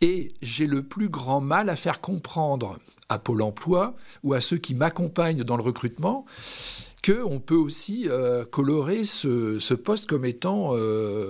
et 0.00 0.28
j'ai 0.42 0.66
le 0.66 0.82
plus 0.82 1.08
grand 1.08 1.40
mal 1.40 1.68
à 1.70 1.76
faire 1.76 2.00
comprendre 2.00 2.78
à 3.08 3.18
Pôle 3.18 3.42
Emploi 3.42 3.96
ou 4.22 4.34
à 4.34 4.40
ceux 4.40 4.58
qui 4.58 4.74
m'accompagnent 4.74 5.42
dans 5.42 5.56
le 5.56 5.62
recrutement 5.62 6.26
qu'on 7.06 7.40
peut 7.40 7.54
aussi 7.54 8.08
colorer 8.50 9.04
ce, 9.04 9.74
poste 9.74 10.08
comme 10.08 10.24
étant 10.24 10.74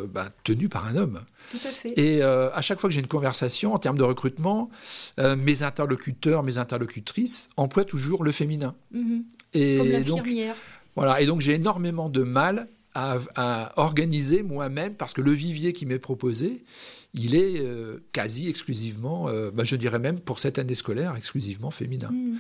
bah, 0.07 0.31
tenu 0.45 0.69
par 0.69 0.87
un 0.87 0.97
homme. 0.97 1.21
Tout 1.51 1.59
à 1.65 1.71
fait. 1.71 1.99
Et 1.99 2.23
euh, 2.23 2.51
à 2.53 2.61
chaque 2.61 2.81
fois 2.81 2.89
que 2.89 2.95
j'ai 2.95 3.01
une 3.01 3.07
conversation 3.07 3.75
en 3.75 3.79
termes 3.79 3.99
de 3.99 4.03
recrutement, 4.03 4.71
euh, 5.19 5.37
mes 5.37 5.63
interlocuteurs, 5.63 6.43
mes 6.43 6.59
interlocutrices 6.59 7.49
emploient 7.57 7.85
toujours 7.85 8.25
le 8.25 8.33
féminin. 8.33 8.75
Mhm. 8.93 9.25
Et 9.55 9.77
Comme 9.77 9.89
l'infirmière. 9.89 10.55
Voilà. 10.97 11.21
Et 11.21 11.27
donc 11.27 11.41
j'ai 11.41 11.55
énormément 11.55 12.09
de 12.09 12.23
mal 12.23 12.69
à, 12.95 13.73
organiser 13.77 14.43
moi-même 14.43 14.95
parce 14.95 15.13
que 15.13 15.21
le 15.21 15.33
vivier 15.33 15.75
qui 15.75 15.85
m'est 15.85 15.99
proposé, 15.99 16.65
il 17.13 17.35
est 17.35 17.61
euh, 17.61 17.99
quasi 18.13 18.49
exclusivement, 18.49 19.29
bah, 19.53 19.65
je 19.65 19.77
dirais 19.77 19.99
même 19.99 20.19
pour 20.19 20.39
cette 20.39 20.59
année 20.59 20.75
scolaire, 20.75 21.15
exclusivement 21.15 21.71
féminin. 21.71 22.11
Mhm. 22.11 22.39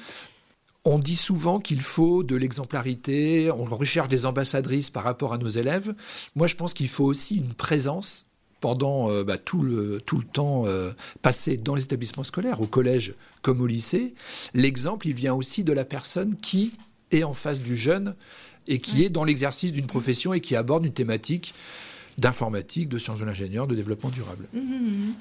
On 0.88 1.00
dit 1.00 1.16
souvent 1.16 1.58
qu'il 1.58 1.80
faut 1.80 2.22
de 2.22 2.36
l'exemplarité, 2.36 3.50
on 3.50 3.64
recherche 3.64 4.08
des 4.08 4.24
ambassadrices 4.24 4.88
par 4.88 5.02
rapport 5.02 5.32
à 5.32 5.38
nos 5.38 5.48
élèves. 5.48 5.96
Moi, 6.36 6.46
je 6.46 6.54
pense 6.54 6.74
qu'il 6.74 6.86
faut 6.86 7.04
aussi 7.04 7.38
une 7.38 7.54
présence 7.54 8.26
pendant 8.60 9.10
euh, 9.10 9.24
bah, 9.24 9.36
tout, 9.36 9.62
le, 9.62 10.00
tout 10.00 10.16
le 10.16 10.24
temps 10.24 10.64
euh, 10.66 10.92
passé 11.22 11.56
dans 11.56 11.74
les 11.74 11.82
établissements 11.82 12.22
scolaires, 12.22 12.60
au 12.60 12.68
collège 12.68 13.14
comme 13.42 13.60
au 13.62 13.66
lycée, 13.66 14.14
l'exemple, 14.54 15.08
il 15.08 15.14
vient 15.14 15.34
aussi 15.34 15.64
de 15.64 15.72
la 15.72 15.84
personne 15.84 16.36
qui 16.36 16.72
est 17.10 17.24
en 17.24 17.34
face 17.34 17.60
du 17.60 17.76
jeune 17.76 18.14
et 18.68 18.78
qui 18.78 19.04
est 19.04 19.08
dans 19.08 19.24
l'exercice 19.24 19.72
d'une 19.72 19.86
profession 19.88 20.34
et 20.34 20.40
qui 20.40 20.54
aborde 20.54 20.84
une 20.84 20.94
thématique 20.94 21.52
d'informatique, 22.16 22.88
de 22.88 22.98
sciences 22.98 23.18
de 23.18 23.24
l'ingénieur, 23.24 23.66
de 23.66 23.74
développement 23.74 24.10
durable. 24.10 24.46
Mmh, 24.54 24.60
mmh, 24.60 24.62
mmh. 24.62 25.14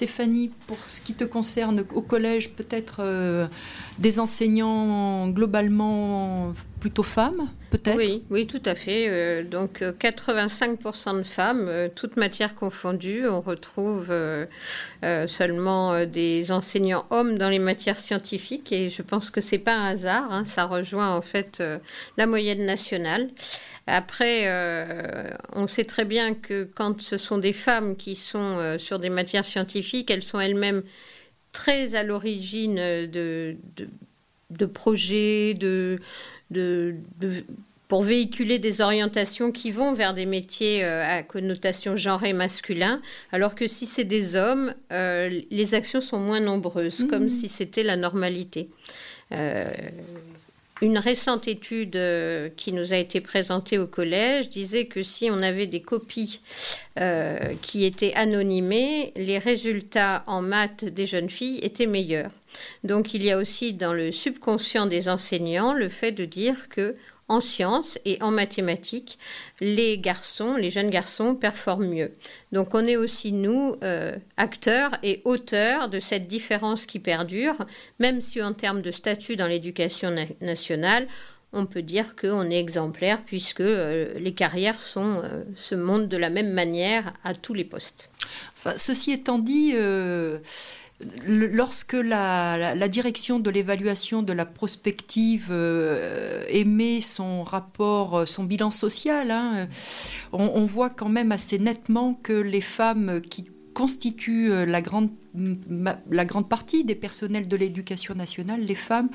Stéphanie, 0.00 0.50
pour 0.66 0.78
ce 0.88 1.02
qui 1.02 1.12
te 1.12 1.24
concerne 1.24 1.84
au 1.94 2.00
collège, 2.00 2.52
peut-être 2.52 3.00
euh, 3.00 3.46
des 3.98 4.18
enseignants 4.18 5.28
globalement 5.28 6.54
plutôt 6.80 7.02
femmes, 7.02 7.48
peut-être? 7.70 7.96
Oui, 7.96 8.24
oui, 8.30 8.46
tout 8.46 8.62
à 8.64 8.74
fait. 8.74 9.06
Euh, 9.08 9.44
donc 9.44 9.82
85% 9.82 11.18
de 11.18 11.22
femmes, 11.22 11.66
euh, 11.68 11.88
toutes 11.94 12.16
matières 12.16 12.54
confondues. 12.54 13.28
On 13.28 13.40
retrouve 13.40 14.12
seulement 15.26 16.06
des 16.06 16.50
enseignants 16.50 17.06
hommes 17.10 17.38
dans 17.38 17.48
les 17.48 17.58
matières 17.58 17.98
scientifiques 17.98 18.72
et 18.72 18.90
je 18.90 19.02
pense 19.02 19.30
que 19.30 19.40
c'est 19.40 19.58
pas 19.58 19.74
un 19.74 19.90
hasard. 19.90 20.32
Hein. 20.32 20.44
ça 20.44 20.64
rejoint 20.64 21.14
en 21.14 21.22
fait 21.22 21.62
la 22.16 22.26
moyenne 22.26 22.64
nationale. 22.64 23.28
Après, 23.86 24.46
euh, 24.46 25.30
on 25.52 25.66
sait 25.66 25.84
très 25.84 26.04
bien 26.04 26.34
que 26.34 26.62
quand 26.76 27.00
ce 27.00 27.18
sont 27.18 27.38
des 27.38 27.52
femmes 27.52 27.96
qui 27.96 28.14
sont 28.14 28.38
euh, 28.38 28.78
sur 28.78 29.00
des 29.00 29.10
matières 29.10 29.44
scientifiques, 29.44 30.10
elles 30.12 30.22
sont 30.22 30.38
elles-mêmes 30.38 30.84
très 31.52 31.96
à 31.96 32.04
l'origine 32.04 32.76
de, 32.76 33.56
projets, 34.72 35.54
de, 35.54 35.98
pour 37.88 38.02
véhiculer 38.02 38.58
des 38.58 38.80
orientations 38.80 39.50
qui 39.50 39.70
vont 39.70 39.94
vers 39.94 40.14
des 40.14 40.26
métiers 40.26 40.84
euh, 40.84 41.04
à 41.04 41.22
connotation 41.22 41.96
genrée 41.96 42.32
masculin, 42.32 43.00
alors 43.32 43.54
que 43.54 43.66
si 43.66 43.86
c'est 43.86 44.04
des 44.04 44.36
hommes, 44.36 44.74
les 44.90 45.74
actions 45.74 46.00
sont 46.00 46.18
moins 46.18 46.40
nombreuses, 46.40 47.06
comme 47.10 47.24
mmh. 47.24 47.30
si 47.30 47.48
c'était 47.48 47.82
la 47.82 47.96
normalité. 47.96 48.70
Une 50.82 50.98
récente 50.98 51.46
étude 51.46 51.96
euh, 51.96 52.48
qui 52.56 52.72
nous 52.72 52.94
a 52.94 52.96
été 52.96 53.20
présentée 53.20 53.78
au 53.78 53.86
collège 53.86 54.48
disait 54.48 54.86
que 54.86 55.02
si 55.02 55.30
on 55.30 55.42
avait 55.42 55.66
des 55.66 55.82
copies 55.82 56.40
euh, 56.98 57.54
qui 57.60 57.84
étaient 57.84 58.14
anonymées, 58.14 59.12
les 59.14 59.38
résultats 59.38 60.24
en 60.26 60.40
maths 60.40 60.86
des 60.86 61.04
jeunes 61.04 61.28
filles 61.28 61.60
étaient 61.62 61.86
meilleurs. 61.86 62.30
Donc 62.82 63.12
il 63.12 63.22
y 63.22 63.30
a 63.30 63.36
aussi 63.36 63.74
dans 63.74 63.92
le 63.92 64.10
subconscient 64.10 64.86
des 64.86 65.10
enseignants 65.10 65.74
le 65.74 65.90
fait 65.90 66.12
de 66.12 66.24
dire 66.24 66.68
que 66.70 66.94
en 67.30 67.40
sciences 67.40 67.96
et 68.04 68.20
en 68.22 68.32
mathématiques, 68.32 69.18
les 69.60 69.98
garçons, 69.98 70.56
les 70.56 70.70
jeunes 70.70 70.90
garçons 70.90 71.36
performent 71.36 71.88
mieux. 71.88 72.12
Donc 72.50 72.74
on 72.74 72.84
est 72.86 72.96
aussi, 72.96 73.30
nous, 73.32 73.76
euh, 73.84 74.16
acteurs 74.36 74.90
et 75.04 75.22
auteurs 75.24 75.88
de 75.88 76.00
cette 76.00 76.26
différence 76.26 76.86
qui 76.86 76.98
perdure, 76.98 77.54
même 78.00 78.20
si 78.20 78.42
en 78.42 78.52
termes 78.52 78.82
de 78.82 78.90
statut 78.90 79.36
dans 79.36 79.46
l'éducation 79.46 80.12
nationale, 80.40 81.06
on 81.52 81.66
peut 81.66 81.82
dire 81.82 82.16
qu'on 82.16 82.50
est 82.50 82.58
exemplaire 82.58 83.22
puisque 83.24 83.60
euh, 83.60 84.12
les 84.18 84.34
carrières 84.34 84.78
euh, 84.96 85.44
se 85.54 85.74
montent 85.76 86.08
de 86.08 86.16
la 86.16 86.30
même 86.30 86.50
manière 86.50 87.12
à 87.22 87.34
tous 87.34 87.54
les 87.54 87.64
postes. 87.64 88.10
ceci 88.74 89.12
étant 89.12 89.38
dit, 89.38 89.74
lorsque 91.26 91.94
la, 91.94 92.88
direction 92.88 93.40
de 93.40 93.50
l'évaluation 93.50 94.22
de 94.22 94.32
la 94.32 94.46
prospective 94.46 95.48
euh, 95.50 96.44
émet 96.48 97.00
son 97.00 97.42
rapport, 97.42 98.26
son 98.26 98.44
bilan 98.44 98.70
social, 98.70 99.30
hein, 99.30 99.68
on, 100.32 100.64
voit 100.66 100.90
quand 100.90 101.08
même 101.08 101.32
assez 101.32 101.58
nettement 101.58 102.14
que 102.14 102.32
les 102.32 102.60
femmes 102.60 103.20
qui 103.22 103.50
constituent 103.74 104.52
euh, 104.52 104.66
la 104.66 104.82
grande 104.82 105.10
la 105.34 106.24
grande 106.24 106.48
partie 106.48 106.84
des 106.84 106.94
personnels 106.94 107.46
de 107.46 107.56
l'éducation 107.56 108.14
nationale, 108.14 108.60
les 108.60 108.74
femmes, 108.74 109.08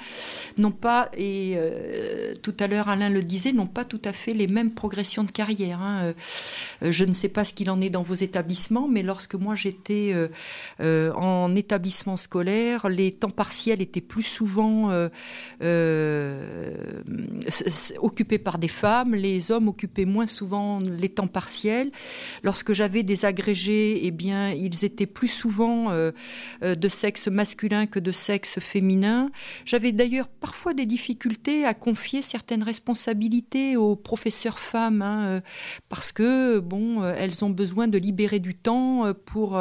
n'ont 0.57 0.71
pas, 0.71 1.09
et 1.17 1.55
euh, 1.57 2.33
tout 2.41 2.55
à 2.59 2.67
l'heure 2.67 2.87
Alain 2.89 3.09
le 3.09 3.21
disait, 3.21 3.51
n'ont 3.51 3.67
pas 3.67 3.83
tout 3.83 4.01
à 4.05 4.13
fait 4.13 4.33
les 4.33 4.47
mêmes 4.47 4.71
progressions 4.71 5.23
de 5.23 5.31
carrière. 5.31 5.81
Hein. 5.81 6.13
Euh, 6.83 6.91
je 6.91 7.05
ne 7.05 7.13
sais 7.13 7.29
pas 7.29 7.43
ce 7.43 7.53
qu'il 7.53 7.69
en 7.69 7.81
est 7.81 7.89
dans 7.89 8.03
vos 8.03 8.13
établissements, 8.13 8.87
mais 8.87 9.03
lorsque 9.03 9.35
moi 9.35 9.55
j'étais 9.55 10.13
euh, 10.79 11.11
en 11.13 11.53
établissement 11.55 12.17
scolaire, 12.17 12.87
les 12.87 13.11
temps 13.11 13.29
partiels 13.29 13.81
étaient 13.81 14.01
plus 14.01 14.23
souvent 14.23 14.89
occupés 18.01 18.37
par 18.37 18.57
des 18.57 18.67
femmes, 18.67 19.15
les 19.15 19.51
hommes 19.51 19.67
occupaient 19.67 20.05
moins 20.05 20.27
souvent 20.27 20.79
les 20.79 21.09
temps 21.09 21.27
partiels. 21.27 21.91
Lorsque 22.43 22.73
j'avais 22.73 23.03
des 23.03 23.25
agrégés, 23.25 24.05
eh 24.05 24.11
bien, 24.11 24.51
ils 24.51 24.85
étaient 24.85 25.05
plus 25.05 25.27
souvent 25.27 26.04
de 26.61 26.87
sexe 26.87 27.27
masculin 27.27 27.85
que 27.85 27.99
de 27.99 28.11
sexe 28.11 28.59
féminin. 28.59 29.29
J'avais 29.65 29.91
d'ailleurs 29.91 30.27
parfois 30.27 30.73
des 30.73 30.85
difficultés 30.85 31.65
à 31.65 31.73
confier 31.73 32.21
certaines 32.21 32.63
responsabilités 32.63 33.77
aux 33.77 33.95
professeurs 33.95 34.59
femmes, 34.59 35.01
hein, 35.01 35.25
euh, 35.25 35.41
parce 35.89 36.11
que 36.11 36.59
bon, 36.59 37.03
elles 37.03 37.43
ont 37.43 37.49
besoin 37.49 37.87
de 37.87 37.97
libérer 37.97 38.39
du 38.39 38.55
temps 38.55 39.13
pour 39.25 39.59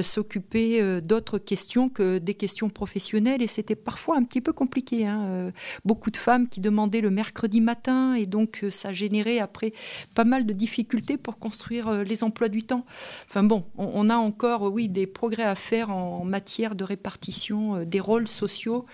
s'occuper 0.00 1.00
d'autres 1.00 1.38
questions 1.38 1.88
que 1.88 2.18
des 2.18 2.34
questions 2.34 2.68
professionnelles, 2.68 3.42
et 3.42 3.46
c'était 3.46 3.76
parfois 3.76 4.16
un 4.16 4.22
petit 4.22 4.40
peu 4.40 4.52
compliqué. 4.52 5.06
Hein. 5.06 5.52
Beaucoup 5.84 6.10
de 6.10 6.16
femmes 6.16 6.48
qui 6.48 6.60
demandaient 6.60 7.00
le 7.00 7.10
mercredi 7.10 7.60
matin, 7.60 8.14
et 8.14 8.26
donc 8.26 8.64
ça 8.70 8.92
générait 8.92 9.38
après 9.38 9.72
pas 10.14 10.24
mal 10.24 10.46
de 10.46 10.52
difficultés 10.52 11.16
pour 11.16 11.38
construire 11.38 12.04
les 12.04 12.24
emplois 12.24 12.48
du 12.48 12.62
temps. 12.62 12.84
Enfin 13.28 13.42
bon, 13.42 13.64
on 13.76 14.10
a 14.10 14.16
encore, 14.16 14.62
oui, 14.62 14.88
des 14.88 15.06
progrès 15.06 15.44
à 15.44 15.54
faire 15.54 15.69
en 15.78 16.24
matière 16.24 16.74
de 16.74 16.84
répartition 16.84 17.76
euh, 17.76 17.84
des 17.84 18.00
rôles 18.00 18.28
sociaux 18.28 18.86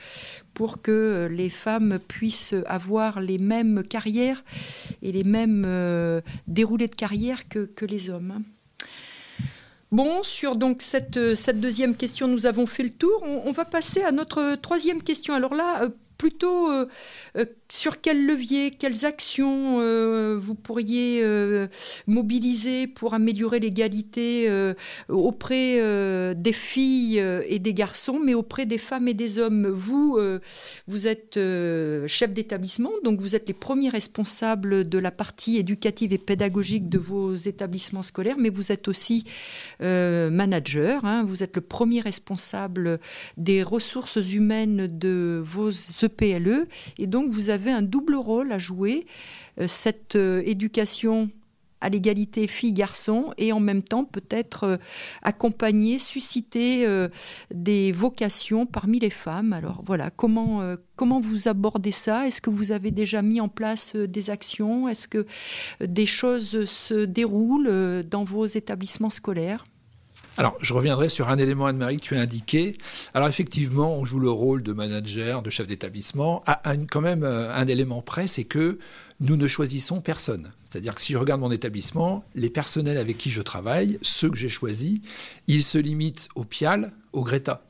pour 0.54 0.82
que 0.82 0.90
euh, 0.90 1.28
les 1.28 1.50
femmes 1.50 1.98
puissent 2.06 2.54
avoir 2.66 3.20
les 3.20 3.38
mêmes 3.38 3.82
carrières 3.82 4.44
et 5.02 5.12
les 5.12 5.24
mêmes 5.24 5.64
euh, 5.66 6.20
déroulés 6.46 6.88
de 6.88 6.94
carrière 6.94 7.48
que, 7.48 7.68
les 7.86 8.10
hommes. 8.10 8.42
Bon, 9.92 10.22
sur 10.22 10.56
donc 10.56 10.82
cette, 10.82 11.36
cette, 11.36 11.60
deuxième 11.60 11.94
question, 11.96 12.26
nous 12.26 12.46
avons 12.46 12.66
fait 12.66 12.82
le 12.82 12.90
tour. 12.90 13.22
On, 13.22 13.52
va 13.52 13.64
passer 13.64 14.02
à 14.02 14.10
notre 14.10 14.56
troisième 14.56 15.00
question. 15.02 15.34
Alors 15.34 15.54
là, 15.54 15.88
plutôt 16.16 16.70
euh, 16.70 16.86
euh, 17.36 17.44
sur 17.70 18.00
quel 18.00 18.26
levier, 18.26 18.70
quelles 18.70 19.04
actions 19.04 19.80
euh, 19.80 20.36
vous 20.38 20.54
pourriez 20.54 21.24
mobiliser 22.06 22.86
pour 22.86 23.14
améliorer 23.14 23.58
l'égalité 23.58 24.48
auprès 25.08 26.34
des 26.34 26.52
filles 26.52 27.22
et 27.48 27.58
des 27.58 27.74
garçons, 27.74 28.20
mais 28.22 28.34
auprès 28.34 28.66
des 28.66 28.78
femmes 28.78 29.08
et 29.08 29.14
des 29.14 29.38
hommes? 29.38 29.66
Vous, 29.66 30.18
vous 30.86 31.06
êtes 31.06 31.34
chef 32.06 32.32
d'établissement, 32.32 32.92
donc 33.02 33.20
vous 33.20 33.34
êtes 33.34 33.48
les 33.48 33.54
premiers 33.54 33.88
responsables 33.88 34.88
de 34.88 34.98
la 34.98 35.10
partie 35.10 35.58
éducative 35.58 36.12
et 36.12 36.18
pédagogique 36.18 36.88
de 36.88 36.98
vos 36.98 37.34
établissements 37.34 38.02
scolaires, 38.02 38.36
mais 38.38 38.50
vous 38.50 38.70
êtes 38.70 38.86
aussi 38.86 39.24
manager, 39.80 41.04
hein. 41.04 41.24
vous 41.24 41.42
êtes 41.42 41.56
le 41.56 41.62
premier 41.62 42.00
responsable 42.00 43.00
des 43.36 43.62
ressources 43.62 44.16
humaines 44.16 44.86
de 44.86 45.42
vos 45.44 45.70
PLE. 46.08 46.48
E. 46.48 46.68
Et 46.98 47.06
donc, 47.06 47.30
vous 47.30 47.50
avez 47.50 47.70
un 47.70 47.82
double 47.82 48.16
rôle 48.16 48.52
à 48.52 48.58
jouer, 48.58 49.06
euh, 49.60 49.68
cette 49.68 50.16
euh, 50.16 50.42
éducation 50.44 51.30
à 51.82 51.90
l'égalité 51.90 52.46
filles-garçons 52.46 53.34
et 53.36 53.52
en 53.52 53.60
même 53.60 53.82
temps 53.82 54.06
peut-être 54.06 54.64
euh, 54.64 54.76
accompagner, 55.22 55.98
susciter 55.98 56.86
des 57.54 57.92
vocations 57.92 58.64
parmi 58.64 58.98
les 58.98 59.10
femmes. 59.10 59.52
Alors 59.52 59.82
voilà, 59.84 60.10
comment, 60.10 60.76
comment 60.96 61.20
vous 61.20 61.48
abordez 61.48 61.90
ça? 61.90 62.26
Est-ce 62.26 62.40
que 62.40 62.48
vous 62.48 62.72
avez 62.72 62.90
déjà 62.90 63.20
mis 63.20 63.42
en 63.42 63.48
place 63.48 63.94
des 63.94 64.30
actions? 64.30 64.88
Est-ce 64.88 65.06
que 65.06 65.26
des 65.80 66.06
choses 66.06 66.64
se 66.64 67.04
déroulent 67.04 68.02
dans 68.08 68.24
vos 68.24 68.46
établissements 68.46 69.10
scolaires? 69.10 69.62
Alors, 70.38 70.56
je 70.60 70.74
reviendrai 70.74 71.08
sur 71.08 71.28
un 71.28 71.38
élément, 71.38 71.66
Anne-Marie, 71.66 71.96
que 71.96 72.02
tu 72.02 72.16
as 72.16 72.20
indiqué. 72.20 72.76
Alors, 73.14 73.28
effectivement, 73.28 73.96
on 73.96 74.04
joue 74.04 74.18
le 74.18 74.30
rôle 74.30 74.62
de 74.62 74.72
manager, 74.72 75.42
de 75.42 75.50
chef 75.50 75.66
d'établissement. 75.66 76.42
Quand 76.90 77.00
même 77.00 77.24
euh, 77.24 77.54
un 77.54 77.66
élément 77.66 78.02
près, 78.02 78.26
c'est 78.26 78.44
que 78.44 78.78
nous 79.20 79.36
ne 79.36 79.46
choisissons 79.46 80.00
personne. 80.00 80.52
C'est-à-dire 80.68 80.94
que 80.94 81.00
si 81.00 81.14
je 81.14 81.18
regarde 81.18 81.40
mon 81.40 81.50
établissement, 81.50 82.22
les 82.34 82.50
personnels 82.50 82.98
avec 82.98 83.16
qui 83.16 83.30
je 83.30 83.40
travaille, 83.40 83.98
ceux 84.02 84.28
que 84.28 84.36
j'ai 84.36 84.50
choisis, 84.50 85.00
ils 85.46 85.62
se 85.62 85.78
limitent 85.78 86.28
au 86.34 86.44
PIAL, 86.44 86.92
au 87.12 87.22
Greta. 87.22 87.64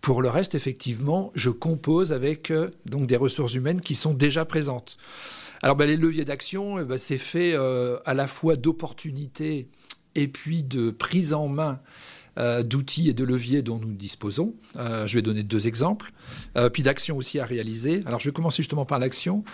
Pour 0.00 0.22
le 0.22 0.30
reste, 0.30 0.54
effectivement, 0.54 1.30
je 1.34 1.50
compose 1.50 2.12
avec 2.12 2.50
euh, 2.50 2.70
donc 2.86 3.06
des 3.06 3.16
ressources 3.16 3.54
humaines 3.54 3.80
qui 3.80 3.94
sont 3.94 4.14
déjà 4.14 4.44
présentes. 4.44 4.96
Alors, 5.62 5.76
ben, 5.76 5.86
les 5.86 5.96
leviers 5.96 6.24
d'action, 6.24 6.78
eh 6.78 6.84
ben, 6.84 6.96
c'est 6.96 7.18
fait 7.18 7.52
euh, 7.54 7.98
à 8.06 8.14
la 8.14 8.26
fois 8.26 8.56
d'opportunités 8.56 9.68
et 10.14 10.28
puis 10.28 10.64
de 10.64 10.90
prise 10.90 11.32
en 11.32 11.48
main 11.48 11.80
euh, 12.38 12.62
d'outils 12.62 13.08
et 13.08 13.12
de 13.12 13.24
leviers 13.24 13.60
dont 13.60 13.78
nous 13.78 13.92
disposons. 13.92 14.54
Euh, 14.76 15.04
je 15.06 15.16
vais 15.16 15.22
donner 15.22 15.42
deux 15.42 15.66
exemples, 15.66 16.12
euh, 16.56 16.70
puis 16.70 16.84
d'actions 16.84 17.16
aussi 17.16 17.40
à 17.40 17.44
réaliser. 17.44 18.02
Alors 18.06 18.20
je 18.20 18.28
vais 18.28 18.32
commencer 18.32 18.58
justement 18.62 18.86
par 18.86 19.00
l'action. 19.00 19.44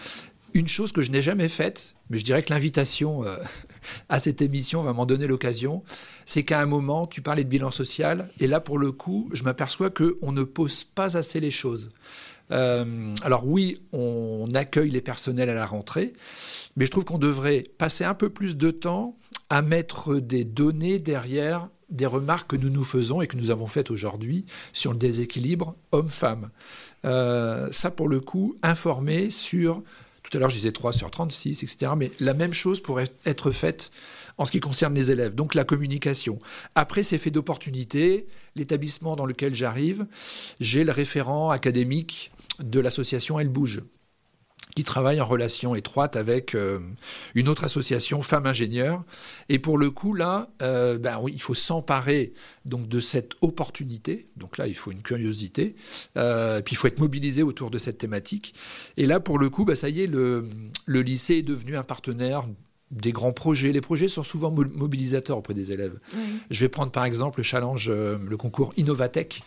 Une 0.53 0.69
chose 0.69 0.93
que 0.93 1.01
je 1.01 1.11
n'ai 1.11 1.23
jamais 1.23 1.49
faite, 1.49 1.97
mais 2.11 2.19
je 2.19 2.25
dirais 2.25 2.43
que 2.43 2.53
l'invitation 2.53 3.25
à 4.09 4.21
cette 4.21 4.43
émission 4.43 4.83
va 4.83 4.93
m'en 4.93 5.07
donner 5.07 5.27
l'occasion, 5.27 5.83
c'est 6.27 6.45
qu'à 6.45 6.61
un 6.61 6.67
moment, 6.67 7.07
tu 7.07 7.23
parlais 7.23 7.45
de 7.45 7.49
bilan 7.49 7.71
social, 7.71 8.31
et 8.41 8.47
là 8.47 8.61
pour 8.61 8.79
le 8.79 8.93
coup, 8.93 9.31
je 9.33 9.43
m'aperçois 9.43 9.91
qu'on 9.91 10.33
ne 10.33 10.45
pose 10.45 10.85
pas 10.85 11.17
assez 11.17 11.41
les 11.41 11.51
choses. 11.51 11.91
alors 12.51 13.47
oui, 13.47 13.81
on 13.93 14.47
accueille 14.55 14.91
les 14.91 15.01
personnels 15.01 15.49
à 15.49 15.55
la 15.55 15.67
rentrée, 15.67 16.13
mais 16.77 16.85
je 16.87 16.91
trouve 16.91 17.05
qu'on 17.05 17.19
devrait 17.19 17.65
passer 17.79 18.05
un 18.05 18.15
peu 18.15 18.29
plus 18.29 18.57
de 18.57 18.71
temps 18.71 19.17
à 19.51 19.63
mettre 19.63 20.17
des 20.17 20.45
données 20.45 20.99
derrière 20.99 21.69
des 21.89 22.07
remarques 22.07 22.51
que 22.51 22.57
nous 22.57 22.71
nous 22.71 22.85
faisons 22.85 23.23
et 23.23 23.27
que 23.27 23.37
nous 23.37 23.51
avons 23.51 23.67
faites 23.67 23.91
aujourd'hui 23.91 24.45
sur 24.73 24.93
le 24.93 24.99
déséquilibre 24.99 25.77
homme-femme. 25.93 26.51
Euh, 27.05 27.69
ça, 27.71 27.91
pour 27.91 28.09
le 28.09 28.21
coup, 28.21 28.57
informer 28.63 29.31
sur, 29.31 29.83
tout 30.23 30.37
à 30.37 30.41
l'heure 30.41 30.51
je 30.51 30.57
disais 30.57 30.73
3 30.73 30.93
sur 30.93 31.11
36, 31.11 31.63
etc., 31.63 31.93
mais 31.97 32.11
la 32.19 32.35
même 32.35 32.53
chose 32.53 32.81
pourrait 32.81 33.09
être 33.25 33.51
faite 33.53 33.93
en 34.39 34.45
ce 34.45 34.53
qui 34.53 34.61
concerne 34.61 34.95
les 34.95 35.11
élèves, 35.11 35.35
donc 35.35 35.55
la 35.55 35.65
communication. 35.65 36.39
Après 36.75 37.03
ces 37.03 37.19
faits 37.19 37.33
d'opportunité, 37.33 38.27
l'établissement 38.55 39.17
dans 39.17 39.25
lequel 39.25 39.55
j'arrive, 39.55 40.07
j'ai 40.61 40.85
le 40.85 40.93
référent 40.93 41.51
académique 41.51 42.33
de 42.59 42.81
l'association 42.81 43.39
Elle 43.39 43.49
Bouge 43.49 43.83
qui 44.77 44.85
travaille 44.85 45.23
en 45.23 45.25
relation 45.25 45.75
étroite 45.75 46.17
avec 46.17 46.55
euh, 46.55 46.79
une 47.35 47.49
autre 47.49 47.65
association 47.65 48.21
Femmes 48.21 48.47
Ingénieurs. 48.47 49.03
Et 49.49 49.59
pour 49.59 49.79
le 49.79 49.91
coup, 49.91 50.13
là, 50.13 50.51
euh, 50.61 50.99
ben 50.99 51.19
oui, 51.23 51.33
il 51.35 51.41
faut 51.41 51.55
s'emparer 51.55 52.35
donc 52.67 52.87
de 52.87 53.01
cette 53.01 53.33
opportunité. 53.41 54.27
Donc 54.37 54.59
là, 54.59 54.67
il 54.67 54.75
faut 54.75 54.93
une 54.93 55.01
curiosité. 55.01 55.77
Euh, 56.19 56.61
puis 56.61 56.75
il 56.75 56.77
faut 56.77 56.89
être 56.89 57.01
mobilisé 57.01 57.43
autour 57.43 57.71
de 57.71 57.79
cette 57.79 57.97
thématique. 57.97 58.55
Et 58.99 59.07
là, 59.07 59.19
pour 59.19 59.39
le 59.39 59.49
coup, 59.49 59.65
ben, 59.65 59.75
ça 59.75 59.89
y 59.89 60.03
est, 60.03 60.07
le, 60.07 60.47
le 60.85 61.01
lycée 61.01 61.37
est 61.37 61.43
devenu 61.43 61.75
un 61.75 61.83
partenaire 61.83 62.45
des 62.91 63.13
grands 63.13 63.33
projets. 63.33 63.73
Les 63.73 63.81
projets 63.81 64.09
sont 64.09 64.25
souvent 64.25 64.51
mobilisateurs 64.51 65.39
auprès 65.39 65.55
des 65.55 65.73
élèves. 65.73 65.99
Je 66.51 66.61
vais 66.61 66.69
prendre 66.69 66.93
par 66.93 67.05
exemple 67.07 67.41
le 67.41 67.45
challenge, 67.45 67.91
le 67.91 68.37
concours 68.37 68.73
Innovatech, 68.77 69.43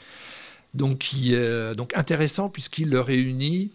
donc, 0.74 0.98
qui, 0.98 1.34
donc 1.78 1.96
intéressant 1.96 2.50
puisqu'il 2.50 2.94
réunit 2.98 3.72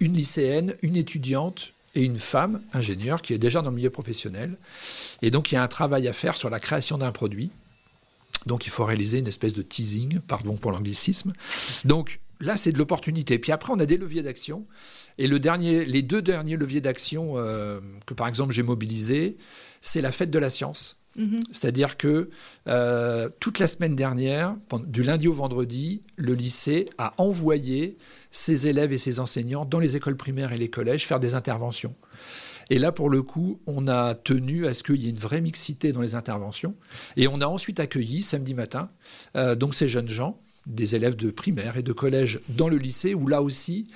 une 0.00 0.14
lycéenne, 0.14 0.74
une 0.82 0.96
étudiante 0.96 1.72
et 1.94 2.02
une 2.02 2.18
femme 2.18 2.62
ingénieure 2.72 3.22
qui 3.22 3.34
est 3.34 3.38
déjà 3.38 3.62
dans 3.62 3.70
le 3.70 3.76
milieu 3.76 3.90
professionnel. 3.90 4.56
Et 5.22 5.30
donc 5.30 5.52
il 5.52 5.56
y 5.56 5.58
a 5.58 5.62
un 5.62 5.68
travail 5.68 6.08
à 6.08 6.12
faire 6.12 6.36
sur 6.36 6.50
la 6.50 6.60
création 6.60 6.98
d'un 6.98 7.12
produit. 7.12 7.50
Donc 8.46 8.66
il 8.66 8.70
faut 8.70 8.84
réaliser 8.84 9.18
une 9.18 9.26
espèce 9.26 9.52
de 9.52 9.62
teasing, 9.62 10.20
pardon 10.20 10.56
pour 10.56 10.72
l'anglicisme. 10.72 11.32
Donc 11.84 12.20
là 12.40 12.56
c'est 12.56 12.72
de 12.72 12.78
l'opportunité. 12.78 13.38
Puis 13.38 13.52
après 13.52 13.72
on 13.72 13.78
a 13.78 13.86
des 13.86 13.96
leviers 13.96 14.22
d'action. 14.22 14.66
Et 15.18 15.26
le 15.26 15.38
dernier, 15.38 15.84
les 15.84 16.02
deux 16.02 16.22
derniers 16.22 16.56
leviers 16.56 16.80
d'action 16.80 17.34
euh, 17.36 17.80
que 18.06 18.14
par 18.14 18.28
exemple 18.28 18.54
j'ai 18.54 18.62
mobilisés, 18.62 19.36
c'est 19.82 20.00
la 20.00 20.12
fête 20.12 20.30
de 20.30 20.38
la 20.38 20.48
science. 20.48 20.99
Mhm. 21.16 21.40
C'est-à-dire 21.50 21.96
que 21.96 22.30
euh, 22.68 23.28
toute 23.40 23.58
la 23.58 23.66
semaine 23.66 23.96
dernière, 23.96 24.56
du 24.86 25.02
lundi 25.02 25.28
au 25.28 25.32
vendredi, 25.32 26.02
le 26.16 26.34
lycée 26.34 26.88
a 26.98 27.14
envoyé 27.18 27.96
ses 28.30 28.68
élèves 28.68 28.92
et 28.92 28.98
ses 28.98 29.18
enseignants 29.20 29.64
dans 29.64 29.80
les 29.80 29.96
écoles 29.96 30.16
primaires 30.16 30.52
et 30.52 30.58
les 30.58 30.70
collèges 30.70 31.06
faire 31.06 31.20
des 31.20 31.34
interventions. 31.34 31.94
Et 32.70 32.78
là, 32.78 32.92
pour 32.92 33.10
le 33.10 33.22
coup, 33.22 33.60
on 33.66 33.88
a 33.88 34.14
tenu 34.14 34.66
à 34.66 34.74
ce 34.74 34.84
qu'il 34.84 35.02
y 35.02 35.08
ait 35.08 35.10
une 35.10 35.16
vraie 35.16 35.40
mixité 35.40 35.92
dans 35.92 36.00
les 36.00 36.14
interventions. 36.14 36.76
Et 37.16 37.26
on 37.26 37.40
a 37.40 37.46
ensuite 37.46 37.80
accueilli, 37.80 38.22
samedi 38.22 38.54
matin, 38.54 38.90
euh, 39.36 39.56
donc 39.56 39.74
ces 39.74 39.88
jeunes 39.88 40.08
gens, 40.08 40.40
des 40.66 40.94
élèves 40.94 41.16
de 41.16 41.30
primaire 41.32 41.76
et 41.76 41.82
de 41.82 41.92
collège 41.92 42.40
dans 42.48 42.68
le 42.68 42.76
lycée, 42.76 43.14
où 43.14 43.26
là 43.26 43.42
aussi, 43.42 43.88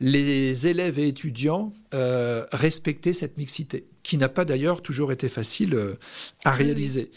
les 0.00 0.66
élèves 0.66 0.98
et 0.98 1.08
étudiants 1.08 1.72
euh, 1.94 2.46
respectaient 2.52 3.12
cette 3.12 3.36
mixité, 3.36 3.86
qui 4.02 4.16
n'a 4.16 4.28
pas 4.28 4.44
d'ailleurs 4.44 4.82
toujours 4.82 5.12
été 5.12 5.28
facile 5.28 5.74
euh, 5.74 5.94
à 6.44 6.52
réaliser. 6.52 7.10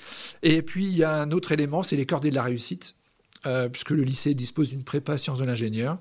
Et 0.43 0.61
puis, 0.61 0.85
il 0.85 0.95
y 0.95 1.03
a 1.03 1.15
un 1.15 1.31
autre 1.31 1.51
élément, 1.53 1.83
c'est 1.83 1.95
les 1.95 2.05
cordées 2.05 2.29
de 2.29 2.35
la 2.35 2.43
réussite. 2.43 2.95
Euh, 3.45 3.67
puisque 3.67 3.89
le 3.89 4.03
lycée 4.03 4.33
dispose 4.35 4.69
d'une 4.69 4.85
prépa 4.85 5.17
sciences 5.17 5.39
de 5.39 5.43
l'ingénieur. 5.43 5.99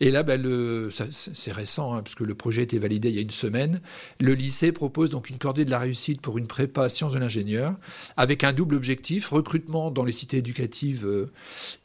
Et 0.00 0.10
là, 0.10 0.22
ben, 0.22 0.42
c'est 0.90 1.52
récent, 1.52 1.92
hein, 1.92 2.02
puisque 2.02 2.20
le 2.20 2.34
projet 2.34 2.62
a 2.62 2.64
été 2.64 2.78
validé 2.78 3.10
il 3.10 3.14
y 3.14 3.18
a 3.18 3.20
une 3.20 3.30
semaine. 3.30 3.82
Le 4.20 4.32
lycée 4.32 4.72
propose 4.72 5.10
donc 5.10 5.28
une 5.28 5.36
cordée 5.36 5.66
de 5.66 5.70
la 5.70 5.78
réussite 5.78 6.22
pour 6.22 6.38
une 6.38 6.46
prépa 6.46 6.88
sciences 6.88 7.12
de 7.12 7.18
l'ingénieur, 7.18 7.74
avec 8.16 8.42
un 8.42 8.54
double 8.54 8.74
objectif, 8.74 9.28
recrutement 9.28 9.90
dans 9.90 10.04
les 10.04 10.12
cités 10.12 10.38
éducatives 10.38 11.04
euh, 11.04 11.30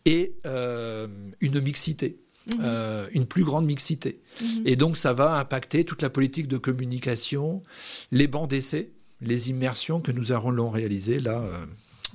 et 0.05 0.35
euh, 0.45 1.07
une 1.41 1.59
mixité. 1.59 2.22
Mhm. 2.47 3.07
une 3.13 3.25
plus 3.25 3.43
grande 3.45 3.65
mixité. 3.65 4.19
Mhm. 4.41 4.47
Et 4.65 4.75
donc 4.75 4.97
ça 4.97 5.13
va 5.13 5.39
impacter 5.39 5.85
toute 5.85 6.01
la 6.01 6.09
politique 6.09 6.47
de 6.47 6.57
communication, 6.57 7.63
les 8.11 8.27
bancs 8.27 8.49
d'essai, 8.49 8.89
les 9.21 9.49
immersions 9.49 10.01
que 10.01 10.11
nous 10.11 10.33
allons 10.33 10.69
réaliser 10.69 11.21
là 11.21 11.41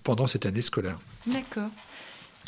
pendant 0.04 0.26
cette 0.26 0.44
année 0.44 0.62
scolaire. 0.62 0.98
D'accord. 1.26 1.70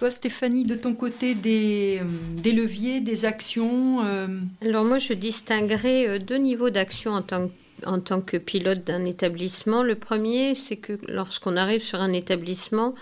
Toi, 0.00 0.10
Stéphanie, 0.10 0.64
de 0.64 0.76
ton 0.76 0.94
côté, 0.94 1.34
des, 1.34 2.00
euh, 2.00 2.04
des 2.38 2.52
leviers, 2.52 3.02
des 3.02 3.26
actions 3.26 4.02
euh 4.02 4.28
Alors 4.62 4.82
moi, 4.82 4.98
je 4.98 5.12
distinguerai 5.12 6.08
euh, 6.08 6.18
deux 6.18 6.38
niveaux 6.38 6.70
d'action 6.70 7.10
en 7.10 7.20
tant 7.20 7.48
que 7.48 7.52
en 7.86 8.00
tant 8.00 8.20
que 8.20 8.36
pilote 8.36 8.84
d'un 8.84 9.04
établissement. 9.04 9.82
Le 9.82 9.94
premier, 9.94 10.54
c'est 10.54 10.76
que 10.76 10.98
lorsqu'on 11.08 11.56
arrive 11.56 11.82
sur 11.82 12.00
un 12.00 12.12
établissement, 12.12 12.92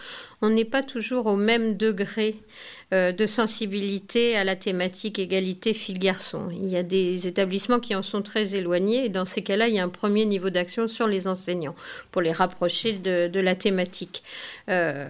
on 0.42 0.50
n'est 0.50 0.64
pas 0.64 0.82
toujours 0.82 1.26
au 1.26 1.36
même 1.36 1.76
degré 1.76 2.36
euh, 2.94 3.12
de 3.12 3.26
sensibilité 3.26 4.36
à 4.36 4.44
la 4.44 4.56
thématique 4.56 5.18
égalité 5.18 5.74
filles-garçons. 5.74 6.48
Il 6.52 6.68
y 6.68 6.76
a 6.76 6.82
des 6.82 7.26
établissements 7.26 7.80
qui 7.80 7.94
en 7.94 8.02
sont 8.02 8.22
très 8.22 8.54
éloignés 8.54 9.04
et 9.04 9.08
dans 9.08 9.26
ces 9.26 9.42
cas-là, 9.42 9.68
il 9.68 9.74
y 9.74 9.78
a 9.78 9.84
un 9.84 9.90
premier 9.90 10.24
niveau 10.24 10.48
d'action 10.48 10.88
sur 10.88 11.06
les 11.06 11.28
enseignants 11.28 11.74
pour 12.12 12.22
les 12.22 12.32
rapprocher 12.32 12.92
de, 12.94 13.40
la 13.40 13.54
thématique. 13.54 14.22
Euh, 14.70 15.06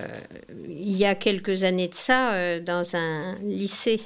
il 0.68 0.96
y 0.96 1.04
a 1.04 1.14
quelques 1.14 1.62
années 1.62 1.88
de 1.88 1.94
ça, 1.94 2.32
euh, 2.34 2.60
dans 2.60 2.96
un 2.96 3.36
lycée 3.42 4.00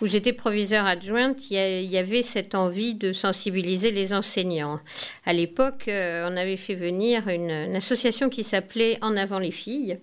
où 0.00 0.06
j'étais 0.06 0.32
proviseur 0.32 0.86
adjointe, 0.86 1.50
il 1.50 1.84
y, 1.84 1.98
avait 1.98 2.22
cette 2.22 2.54
envie 2.54 2.94
de 2.94 3.12
sensibiliser 3.12 3.92
les 3.92 4.12
enseignants. 4.12 4.80
À 5.24 5.32
l'époque, 5.32 5.84
euh, 5.88 6.28
on 6.30 6.36
avait 6.36 6.56
fait 6.56 6.74
venir 6.74 7.28
une, 7.28 7.76
association 7.76 8.28
qui 8.28 8.42
s'appelait 8.42 8.98
En 9.02 9.16
avant 9.16 9.38
les 9.38 9.52
filles. 9.52 9.98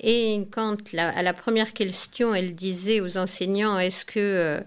Et 0.00 0.46
quand 0.52 0.76
à 0.96 1.22
la 1.22 1.32
première 1.32 1.72
question, 1.72 2.32
elle 2.34 2.54
disait 2.54 3.00
aux 3.00 3.16
enseignants 3.16 3.78
est-ce 3.78 4.04
que 4.04 4.18
euh, 4.18 4.60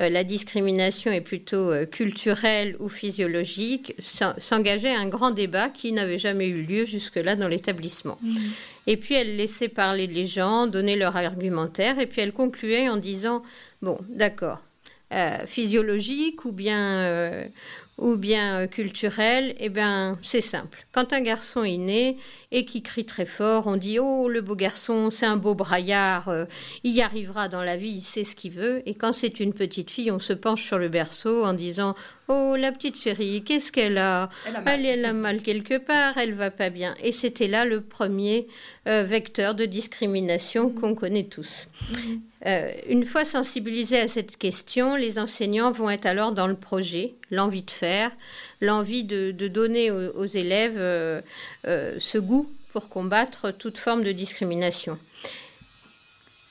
euh, 0.00 0.08
la 0.08 0.24
discrimination 0.24 1.10
est 1.10 1.20
plutôt 1.20 1.72
culturelle 1.90 2.76
ou 2.80 2.88
physiologique, 2.88 3.94
s'engageait 3.98 4.94
un 4.94 5.08
grand 5.08 5.30
débat 5.30 5.68
qui 5.68 5.92
n'avait 5.92 6.18
jamais 6.18 6.48
eu 6.48 6.62
lieu 6.62 6.84
jusque-là 6.84 7.36
dans 7.36 7.48
l'établissement. 7.48 8.18
Mmh. 8.22 8.36
Et 8.88 8.96
puis 8.96 9.14
elle 9.14 9.36
laissait 9.36 9.68
parler 9.68 10.06
les 10.06 10.24
gens, 10.24 10.66
donner 10.66 10.96
leur 10.96 11.14
argumentaire, 11.14 11.98
et 11.98 12.06
puis 12.06 12.22
elle 12.22 12.32
concluait 12.32 12.88
en 12.88 12.96
disant 12.96 13.42
bon, 13.82 13.98
d'accord, 14.08 14.62
euh, 15.12 15.44
physiologique 15.46 16.46
ou 16.46 16.52
bien 16.52 17.02
euh, 17.02 17.44
ou 17.98 18.16
bien 18.16 18.60
euh, 18.60 18.66
culturel, 18.66 19.54
eh 19.58 19.68
bien 19.68 20.18
c'est 20.22 20.40
simple. 20.40 20.84
Quand 20.92 21.12
un 21.12 21.20
garçon 21.20 21.64
est 21.64 21.76
né 21.76 22.16
et 22.50 22.64
qui 22.64 22.82
crie 22.82 23.04
très 23.04 23.26
fort, 23.26 23.66
on 23.66 23.76
dit 23.76 23.98
oh 23.98 24.28
le 24.28 24.40
beau 24.40 24.56
garçon, 24.56 25.10
c'est 25.10 25.26
un 25.26 25.36
beau 25.36 25.54
braillard, 25.54 26.32
il 26.84 26.92
y 26.92 27.02
arrivera 27.02 27.48
dans 27.48 27.62
la 27.62 27.76
vie, 27.76 27.90
il 27.90 28.02
sait 28.02 28.24
ce 28.24 28.34
qu'il 28.34 28.52
veut. 28.52 28.82
Et 28.86 28.94
quand 28.94 29.12
c'est 29.12 29.40
une 29.40 29.52
petite 29.52 29.90
fille, 29.90 30.10
on 30.10 30.18
se 30.18 30.32
penche 30.32 30.64
sur 30.64 30.78
le 30.78 30.88
berceau 30.88 31.44
en 31.44 31.52
disant 31.52 31.94
Oh, 32.30 32.56
la 32.58 32.72
petite 32.72 32.98
chérie, 32.98 33.42
qu'est-ce 33.42 33.72
qu'elle 33.72 33.96
a? 33.96 34.28
Elle 34.46 34.56
a, 35.04 35.12
mal. 35.14 35.42
quelque 35.42 35.78
part, 35.78 36.18
elle 36.18 36.34
va 36.34 36.50
pas 36.50 36.68
bien. 36.68 36.94
Et 37.02 37.10
c'était 37.10 37.48
là 37.48 37.64
le 37.64 37.80
premier 37.80 38.48
euh, 38.86 39.02
vecteur 39.02 39.54
de 39.54 39.64
discrimination 39.64 40.70
qu'on 40.70 40.94
connaît 40.94 41.24
tous. 41.24 41.68
Euh, 42.46 42.70
une 42.88 43.04
fois 43.04 43.24
sensibilisés 43.24 44.00
à 44.00 44.08
cette 44.08 44.36
question, 44.36 44.94
les 44.94 45.18
enseignants 45.18 45.72
vont 45.72 45.90
être 45.90 46.06
alors 46.06 46.32
dans 46.32 46.46
le 46.46 46.54
projet, 46.54 47.14
l'envie 47.30 47.62
de 47.62 47.70
faire, 47.70 48.12
l'envie 48.60 49.04
de, 49.04 49.32
donner 49.48 49.90
aux, 49.90 50.26
élèves 50.26 50.78
euh, 50.78 51.20
ce 51.64 52.18
goût 52.18 52.50
pour 52.72 52.88
combattre 52.88 53.50
toute 53.50 53.78
forme 53.78 54.04
de 54.04 54.12
discrimination. 54.12 54.98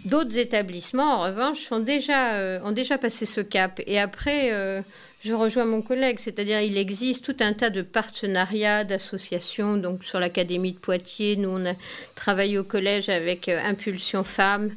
D'autres 0.05 0.37
établissements, 0.37 1.15
en 1.15 1.23
revanche, 1.23 1.71
ont 1.71 1.79
déjà, 1.79 2.97
passé 2.99 3.25
ce 3.25 3.41
cap. 3.41 3.81
Et 3.87 3.99
après, 3.99 4.83
je 5.27 5.33
rejoins 5.33 5.65
mon 5.65 5.81
collègue, 5.81 6.19
c'est-à-dire 6.19 6.61
il 6.61 6.77
existe 6.77 7.25
tout 7.25 7.35
un 7.39 7.53
tas 7.53 7.69
de 7.69 7.81
partenariats, 7.81 8.83
d'associations. 8.83 9.77
Donc 9.77 10.03
sur 10.03 10.19
l'Académie 10.19 10.73
de 10.73 10.77
Poitiers, 10.77 11.35
nous 11.35 11.49
on 11.49 11.65
a 11.65 11.73
travaillé 12.15 12.57
au 12.57 12.63
collège 12.63 13.09
avec 13.09 13.49
euh, 13.49 13.59
Impulsion 13.63 14.23
Femmes, 14.23 14.71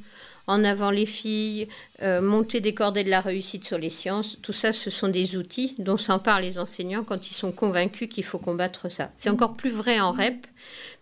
En 0.50 0.64
avant 0.64 0.90
les 0.90 1.06
filles, 1.06 1.68
euh, 2.02 2.20
Monter 2.20 2.60
des 2.60 2.74
cordées 2.74 3.04
de 3.04 3.08
la 3.08 3.20
réussite 3.20 3.64
sur 3.64 3.78
les 3.78 3.88
sciences. 3.88 4.36
Tout 4.42 4.52
ça, 4.52 4.72
ce 4.72 4.90
sont 4.90 5.06
des 5.06 5.36
outils 5.36 5.76
dont 5.78 5.96
s'emparent 5.96 6.40
les 6.40 6.58
enseignants 6.58 7.04
quand 7.04 7.30
ils 7.30 7.34
sont 7.34 7.52
convaincus 7.52 8.08
qu'il 8.08 8.24
faut 8.24 8.40
combattre 8.40 8.90
ça. 8.90 9.12
C'est 9.16 9.30
encore 9.30 9.52
plus 9.52 9.70
vrai 9.70 10.00
en 10.00 10.10
REP, 10.10 10.44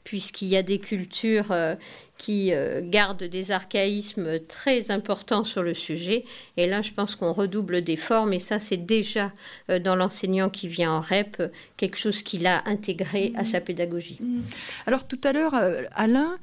puisqu'il 0.04 0.48
y 0.48 0.56
a 0.58 0.62
des 0.62 0.78
cultures 0.78 1.50
euh, 1.50 1.76
qui 2.18 2.52
euh, 2.52 2.80
garde 2.82 3.22
des 3.22 3.52
archaïsmes 3.52 4.40
très 4.40 4.90
importants 4.90 5.44
sur 5.44 5.62
le 5.62 5.72
sujet. 5.72 6.24
Et 6.56 6.66
là, 6.66 6.82
je 6.82 6.92
pense 6.92 7.14
qu'on 7.14 7.32
redouble 7.32 7.80
d'efforts, 7.80 8.26
mais 8.26 8.40
ça, 8.40 8.58
c'est 8.58 8.76
déjà 8.76 9.32
euh, 9.70 9.78
dans 9.78 9.94
l'enseignant 9.94 10.50
qui 10.50 10.66
vient 10.66 10.92
en 10.92 11.00
REP 11.00 11.50
quelque 11.76 11.96
chose 11.96 12.22
qu'il 12.22 12.46
a 12.46 12.68
intégré 12.68 13.32
à 13.36 13.44
sa 13.44 13.60
pédagogie. 13.60 14.18
Mm. 14.20 14.40
Alors 14.86 15.06
tout 15.06 15.20
à 15.22 15.32
l'heure, 15.32 15.54
euh, 15.54 15.84
Alain, 15.94 16.36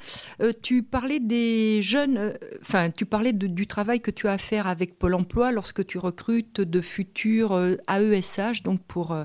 tu 0.64 0.82
parlais 0.82 1.20
des 1.20 1.82
jeunes, 1.82 2.34
enfin, 2.62 2.90
tu 2.90 3.06
parlais 3.06 3.34
du 3.34 3.68
travail 3.68 4.00
que 4.00 4.12
tu 4.12 4.30
as 4.30 4.34
à 4.34 4.38
faire 4.38 4.68
avec 4.68 4.98
Pôle 4.98 5.14
Emploi 5.14 5.52
lorsque 5.52 5.86
tu 5.86 5.98
recrutes 5.98 6.62
de 6.62 6.82
futurs 6.82 7.60
AESH, 7.90 8.64
donc 8.64 8.82
pour 8.82 9.16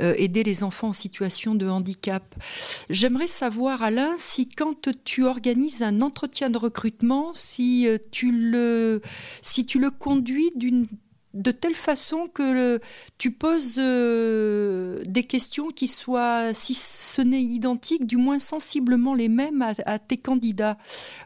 aider 0.00 0.42
les 0.42 0.62
enfants 0.62 0.88
en 0.88 0.92
situation 0.92 1.54
de 1.54 1.66
handicap. 1.66 2.22
J'aimerais 2.90 3.26
savoir, 3.26 3.82
Alain, 3.82 4.14
si 4.18 4.48
quand 4.48 4.88
tu 5.04 5.24
organises 5.24 5.77
un 5.82 6.00
entretien 6.02 6.50
de 6.50 6.58
recrutement 6.58 7.32
si 7.34 7.86
euh, 7.86 7.98
tu 8.10 8.30
le, 8.32 9.00
si 9.42 9.66
tu 9.66 9.78
le 9.78 9.90
conduis 9.90 10.50
d'une 10.56 10.86
de 11.34 11.50
telle 11.50 11.74
façon 11.74 12.26
que 12.32 12.80
tu 13.18 13.32
poses 13.32 13.76
euh, 13.78 14.98
des 15.04 15.24
questions 15.24 15.68
qui 15.68 15.86
soient, 15.86 16.54
si 16.54 16.74
ce 16.74 17.20
n'est 17.20 17.42
identiques, 17.42 18.06
du 18.06 18.16
moins 18.16 18.38
sensiblement 18.38 19.14
les 19.14 19.28
mêmes 19.28 19.62
à, 19.84 19.98
tes 19.98 20.16
candidats. 20.16 20.78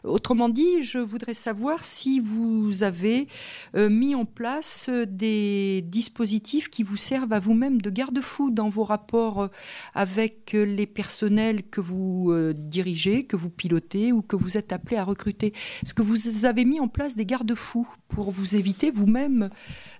Autrement 0.03 0.49
dit, 0.49 0.83
je 0.83 0.99
voudrais 0.99 1.33
savoir 1.33 1.85
si 1.85 2.19
vous 2.19 2.83
avez 2.83 3.27
euh, 3.75 3.89
mis 3.89 4.13
en 4.13 4.25
place 4.25 4.89
des 4.89 5.83
dispositifs 5.87 6.69
qui 6.69 6.83
vous 6.83 6.97
servent 6.97 7.33
à 7.33 7.39
vous-même 7.39 7.81
de 7.81 7.89
garde-fou 7.89 8.51
dans 8.51 8.69
vos 8.69 8.83
rapports 8.83 9.49
avec 9.93 10.51
les 10.53 10.87
personnels 10.87 11.63
que 11.63 11.79
vous 11.79 12.31
euh, 12.31 12.53
dirigez, 12.53 13.25
que 13.25 13.37
vous 13.37 13.49
pilotez 13.49 14.11
ou 14.11 14.21
que 14.21 14.35
vous 14.35 14.57
êtes 14.57 14.73
appelé 14.73 14.97
à 14.97 15.03
recruter. 15.03 15.53
Est-ce 15.83 15.93
que 15.93 16.01
vous 16.01 16.45
avez 16.45 16.65
mis 16.65 16.79
en 16.79 16.87
place 16.87 17.15
des 17.15 17.25
garde-fous 17.25 17.87
pour 18.09 18.31
vous 18.31 18.55
éviter 18.55 18.91
vous-même 18.91 19.49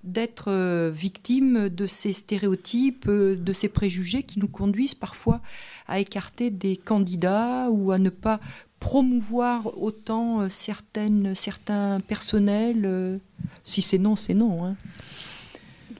d'être 0.03 0.45
euh, 0.49 0.91
victime 0.93 1.69
de 1.69 1.87
ces 1.87 2.13
stéréotypes, 2.13 3.05
euh, 3.07 3.35
de 3.35 3.53
ces 3.53 3.69
préjugés 3.69 4.23
qui 4.23 4.39
nous 4.39 4.47
conduisent 4.47 4.95
parfois 4.95 5.41
à 5.87 5.99
écarter 5.99 6.49
des 6.49 6.75
candidats 6.75 7.69
ou 7.69 7.91
à 7.91 7.99
ne 7.99 8.09
pas 8.09 8.39
promouvoir 8.79 9.81
autant 9.81 10.41
euh, 10.41 10.49
certaines, 10.49 11.35
certains 11.35 12.01
personnels. 12.01 13.19
Si 13.63 13.81
c'est 13.81 13.97
non, 13.97 14.15
c'est 14.15 14.33
non. 14.33 14.65
Hein. 14.65 14.75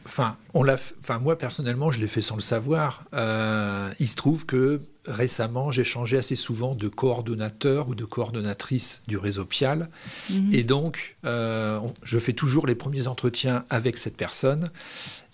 Enfin, 0.05 0.37
on 0.53 0.63
l'a, 0.63 0.75
enfin, 0.99 1.19
moi 1.19 1.37
personnellement, 1.37 1.91
je 1.91 1.99
l'ai 1.99 2.07
fait 2.07 2.21
sans 2.21 2.35
le 2.35 2.41
savoir. 2.41 3.03
il 3.13 4.07
se 4.07 4.15
trouve 4.15 4.45
que 4.45 4.81
récemment, 5.05 5.71
j'ai 5.71 5.83
changé 5.83 6.17
assez 6.17 6.35
souvent 6.35 6.75
de 6.75 6.87
coordonnateur 6.87 7.89
ou 7.89 7.95
de 7.95 8.05
coordonnatrice 8.05 9.03
du 9.07 9.17
réseau 9.17 9.45
PIAL. 9.45 9.89
Mhm. 10.29 10.53
Et 10.53 10.63
donc, 10.63 11.17
euh, 11.25 11.79
je 12.03 12.19
fais 12.19 12.33
toujours 12.33 12.67
les 12.67 12.75
premiers 12.75 13.07
entretiens 13.07 13.65
avec 13.69 13.97
cette 13.97 14.15
personne. 14.15 14.71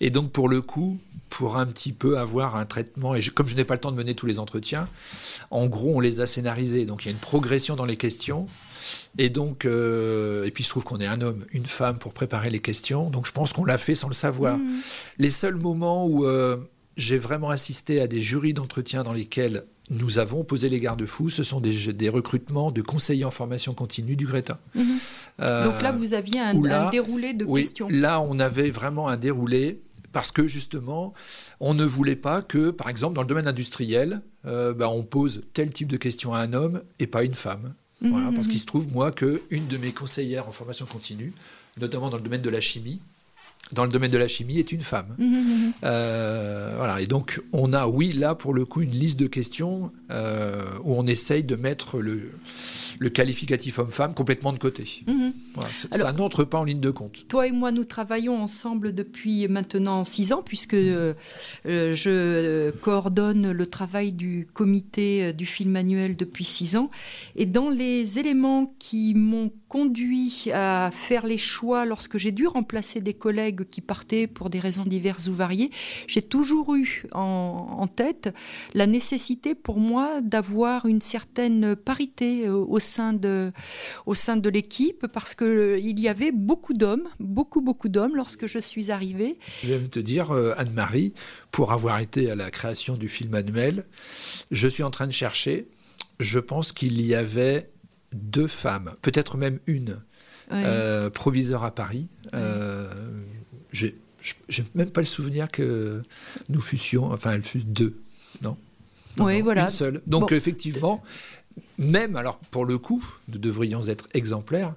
Et 0.00 0.10
donc, 0.10 0.32
pour 0.32 0.48
le 0.48 0.60
coup, 0.60 0.98
pour 1.28 1.56
un 1.56 1.66
petit 1.66 1.92
peu 1.92 2.18
avoir 2.18 2.56
un 2.56 2.66
traitement, 2.66 3.14
et 3.14 3.22
comme 3.22 3.46
je 3.46 3.54
n'ai 3.54 3.64
pas 3.64 3.74
le 3.74 3.80
temps 3.80 3.92
de 3.92 3.96
mener 3.96 4.14
tous 4.14 4.26
les 4.26 4.38
entretiens, 4.38 4.88
en 5.50 5.66
gros, 5.66 5.94
on 5.94 6.00
les 6.00 6.20
a 6.20 6.26
scénarisés. 6.26 6.84
Donc, 6.84 7.04
il 7.04 7.08
y 7.08 7.10
a 7.10 7.12
une 7.12 7.18
progression 7.18 7.76
dans 7.76 7.86
les 7.86 7.96
questions. 7.96 8.46
Et 9.18 9.30
donc, 9.30 9.64
euh, 9.64 10.44
et 10.44 10.50
puis 10.50 10.62
il 10.62 10.64
se 10.64 10.70
trouve 10.70 10.84
qu'on 10.84 10.98
est 10.98 11.06
un 11.06 11.20
homme, 11.20 11.44
une 11.52 11.66
femme 11.66 11.98
pour 11.98 12.12
préparer 12.12 12.50
les 12.50 12.60
questions. 12.60 13.10
Donc, 13.10 13.26
je 13.26 13.32
pense 13.32 13.52
qu'on 13.52 13.64
l'a 13.64 13.78
fait 13.78 13.94
sans 13.94 14.08
le 14.08 14.14
savoir. 14.14 14.58
Mhm. 14.58 14.80
Les 15.18 15.30
seuls 15.30 15.56
moments 15.56 16.06
où 16.06 16.24
euh, 16.24 16.56
j'ai 16.96 17.18
vraiment 17.18 17.50
assisté 17.50 18.00
à 18.00 18.06
des 18.06 18.20
jurys 18.20 18.54
d'entretien 18.54 19.02
dans 19.02 19.12
lesquels 19.12 19.64
nous 19.90 20.18
avons 20.18 20.44
posé 20.44 20.68
les 20.68 20.80
garde-fous. 20.80 21.30
Ce 21.30 21.42
sont 21.42 21.60
des, 21.60 22.08
recrutements 22.08 22.70
de 22.70 22.80
conseillers 22.80 23.24
en 23.24 23.30
formation 23.30 23.74
continue 23.74 24.16
du 24.16 24.26
Greta. 24.26 24.60
Mhm. 24.74 24.84
Euh, 25.40 25.64
Donc 25.64 25.82
là, 25.82 25.92
vous 25.92 26.14
aviez 26.14 26.40
un, 26.40 26.90
déroulé 26.90 27.32
de 27.32 27.44
oui, 27.44 27.62
questions. 27.62 27.88
Là, 27.90 28.20
on 28.20 28.38
avait 28.38 28.70
vraiment 28.70 29.08
un 29.08 29.16
déroulé 29.16 29.80
parce 30.12 30.32
que 30.32 30.46
justement, 30.46 31.14
on 31.60 31.74
ne 31.74 31.84
voulait 31.84 32.16
pas 32.16 32.42
que, 32.42 32.70
par 32.70 32.88
exemple, 32.88 33.14
dans 33.14 33.22
le 33.22 33.28
domaine 33.28 33.48
industriel, 33.48 34.22
euh, 34.46 34.72
bah, 34.74 34.88
on 34.88 35.02
pose 35.02 35.44
tel 35.54 35.72
type 35.72 35.88
de 35.88 35.96
questions 35.96 36.34
à 36.34 36.40
un 36.40 36.52
homme 36.52 36.82
et 36.98 37.06
pas 37.06 37.24
une 37.24 37.34
femme. 37.34 37.74
Mhm, 38.02 38.10
voilà, 38.10 38.32
parce 38.32 38.46
mhm. 38.46 38.52
qu'il 38.52 38.60
se 38.60 38.66
trouve, 38.66 38.90
moi, 38.92 39.12
qu'une 39.12 39.66
de 39.68 39.76
mes 39.76 39.92
conseillères 39.92 40.48
en 40.48 40.52
formation 40.52 40.86
continue, 40.86 41.32
notamment 41.78 42.08
dans 42.08 42.16
le 42.16 42.22
domaine 42.22 42.42
de 42.42 42.50
la 42.50 42.60
chimie, 42.60 43.00
dans 43.72 43.84
le 43.84 43.90
domaine 43.90 44.10
de 44.10 44.18
la 44.18 44.26
chimie 44.26 44.58
est 44.58 44.72
une 44.72 44.80
femme. 44.80 45.14
Mmh, 45.18 45.24
mmh. 45.24 45.72
Euh, 45.84 46.74
voilà. 46.76 47.00
Et 47.00 47.06
donc, 47.06 47.40
on 47.52 47.72
a, 47.72 47.86
oui, 47.86 48.12
là, 48.12 48.34
pour 48.34 48.52
le 48.52 48.64
coup, 48.64 48.80
une 48.80 48.90
liste 48.90 49.18
de 49.18 49.26
questions 49.26 49.92
euh, 50.10 50.64
où 50.82 50.94
on 50.94 51.06
essaye 51.06 51.44
de 51.44 51.54
mettre 51.54 52.00
le, 52.00 52.32
le 53.00 53.08
qualificatif 53.08 53.78
homme-femme 53.78 54.12
complètement 54.12 54.52
de 54.52 54.58
côté. 54.58 54.84
Mhm. 55.06 55.32
ça 55.90 56.12
n'entre 56.12 56.44
pas 56.44 56.58
en 56.58 56.64
ligne 56.64 56.80
de 56.80 56.90
compte. 56.90 57.26
Toi 57.28 57.46
et 57.46 57.50
moi, 57.50 57.72
nous 57.72 57.84
travaillons 57.84 58.40
ensemble 58.40 58.94
depuis 58.94 59.48
maintenant 59.48 60.04
six 60.04 60.34
ans, 60.34 60.42
puisque 60.44 60.74
euh, 60.74 61.14
euh, 61.64 61.94
je 61.94 62.70
coordonne 62.82 63.52
le 63.52 63.66
travail 63.66 64.12
du 64.12 64.46
comité 64.52 65.24
euh, 65.24 65.32
du 65.32 65.46
film 65.46 65.76
annuel 65.76 66.14
depuis 66.14 66.44
six 66.44 66.76
ans. 66.76 66.90
Et 67.36 67.46
dans 67.46 67.70
les 67.70 68.18
éléments 68.18 68.74
qui 68.78 69.14
m'ont 69.14 69.50
conduit 69.68 70.50
à 70.52 70.90
faire 70.92 71.26
les 71.26 71.38
choix 71.38 71.86
lorsque 71.86 72.18
j'ai 72.18 72.32
dû 72.32 72.46
remplacer 72.48 73.00
des 73.00 73.14
collègues 73.14 73.64
qui 73.70 73.80
partaient 73.80 74.26
pour 74.26 74.50
des 74.50 74.58
raisons 74.58 74.84
diverses 74.84 75.28
ou 75.28 75.34
variées, 75.34 75.70
j'ai 76.06 76.22
toujours 76.22 76.74
eu 76.74 77.04
en, 77.12 77.76
en, 77.78 77.86
tête 77.86 78.34
la 78.74 78.86
nécessité 78.86 79.54
pour 79.54 79.78
moi 79.78 80.20
d'avoir 80.20 80.86
une 80.86 81.00
certaine 81.00 81.76
parité 81.76 82.48
au 82.48 82.78
sein 82.80 82.89
de, 83.12 83.52
au 84.06 84.14
sein 84.14 84.36
de 84.36 84.48
l'équipe 84.48 85.06
parce 85.12 85.34
qu'il 85.34 85.46
euh, 85.46 85.78
y 85.78 86.08
avait 86.08 86.32
beaucoup 86.32 86.74
d'hommes, 86.74 87.08
beaucoup, 87.18 87.60
beaucoup 87.60 87.88
d'hommes 87.88 88.16
lorsque 88.16 88.46
je 88.46 88.58
suis 88.58 88.90
arrivée. 88.90 89.38
Je 89.62 89.74
vais 89.74 89.88
te 89.88 89.98
dire, 89.98 90.30
euh, 90.32 90.54
Anne-Marie, 90.56 91.14
pour 91.50 91.72
avoir 91.72 91.98
été 91.98 92.30
à 92.30 92.34
la 92.34 92.50
création 92.50 92.96
du 92.96 93.08
film 93.08 93.34
annuel, 93.34 93.86
je 94.50 94.68
suis 94.68 94.82
en 94.82 94.90
train 94.90 95.06
de 95.06 95.12
chercher. 95.12 95.68
Je 96.18 96.38
pense 96.38 96.72
qu'il 96.72 97.00
y 97.00 97.14
avait 97.14 97.70
deux 98.12 98.46
femmes, 98.46 98.94
peut-être 99.02 99.36
même 99.36 99.60
une. 99.66 100.02
proviseur 101.14 101.64
à 101.64 101.74
Paris. 101.74 102.08
j'ai 103.72 103.96
j'ai 104.50 104.64
même 104.74 104.90
pas 104.90 105.00
le 105.00 105.06
souvenir 105.06 105.50
que 105.50 106.02
nous 106.50 106.60
fussions, 106.60 107.10
enfin, 107.10 107.32
elle 107.32 107.42
fut 107.42 107.64
deux, 107.64 107.94
non, 108.42 108.56
Oui, 109.18 109.40
voilà. 109.42 109.64
Une 109.64 109.70
seule. 109.70 110.02
Donc, 110.06 110.32
effectivement, 110.32 111.02
même, 111.78 112.16
alors 112.16 112.38
pour 112.50 112.66
le 112.66 112.78
coup, 112.78 113.02
nous 113.28 113.38
devrions 113.38 113.82
être 113.88 114.08
exemplaires. 114.12 114.74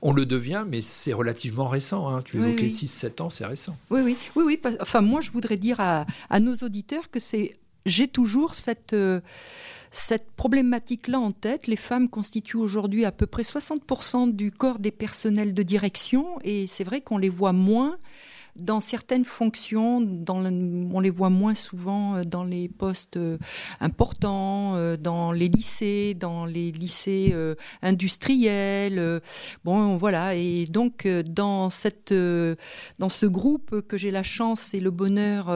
On 0.00 0.12
le 0.12 0.24
devient, 0.26 0.64
mais 0.66 0.80
c'est 0.80 1.12
relativement 1.12 1.66
récent. 1.66 2.08
Hein. 2.08 2.22
Tu 2.22 2.38
évoquais 2.38 2.68
6-7 2.68 3.22
ans, 3.22 3.30
c'est 3.30 3.46
récent. 3.46 3.76
Oui, 3.90 4.00
oui, 4.02 4.16
oui, 4.34 4.44
oui. 4.46 4.74
Enfin, 4.80 5.00
moi, 5.00 5.20
je 5.20 5.30
voudrais 5.30 5.56
dire 5.56 5.78
à, 5.80 6.06
à 6.30 6.40
nos 6.40 6.54
auditeurs 6.56 7.10
que 7.10 7.20
c'est. 7.20 7.56
J'ai 7.86 8.08
toujours 8.08 8.54
cette. 8.54 8.92
Euh, 8.92 9.20
cette 9.90 10.30
problématique-là 10.32 11.18
en 11.18 11.30
tête, 11.30 11.66
les 11.66 11.76
femmes 11.76 12.10
constituent 12.10 12.58
aujourd'hui 12.58 13.06
à 13.06 13.12
peu 13.12 13.26
près 13.26 13.42
60% 13.42 14.32
du 14.32 14.52
corps 14.52 14.78
des 14.78 14.90
personnels 14.90 15.54
de 15.54 15.62
direction 15.62 16.38
et 16.44 16.66
c'est 16.66 16.84
vrai 16.84 17.00
qu'on 17.00 17.16
les 17.16 17.30
voit 17.30 17.54
moins 17.54 17.96
dans 18.60 18.80
certaines 18.80 19.24
fonctions, 19.24 20.06
on 20.28 21.00
les 21.00 21.10
voit 21.10 21.30
moins 21.30 21.54
souvent 21.54 22.16
euh, 22.16 22.24
dans 22.24 22.44
les 22.44 22.68
postes 22.68 23.16
euh, 23.16 23.38
importants, 23.80 24.74
euh, 24.76 24.96
dans 24.96 25.32
les 25.32 25.48
lycées, 25.48 26.14
dans 26.14 26.44
les 26.44 26.72
lycées 26.72 27.34
industriels. 27.82 29.20
Bon, 29.64 29.96
voilà. 29.96 30.34
Et 30.34 30.66
donc, 30.66 31.06
dans, 31.06 31.70
cette, 31.70 32.12
dans 32.12 33.08
ce 33.08 33.26
groupe 33.26 33.80
que 33.82 33.96
j'ai 33.96 34.10
la 34.10 34.22
chance 34.22 34.74
et 34.74 34.80
le 34.80 34.90
bonheur 34.90 35.54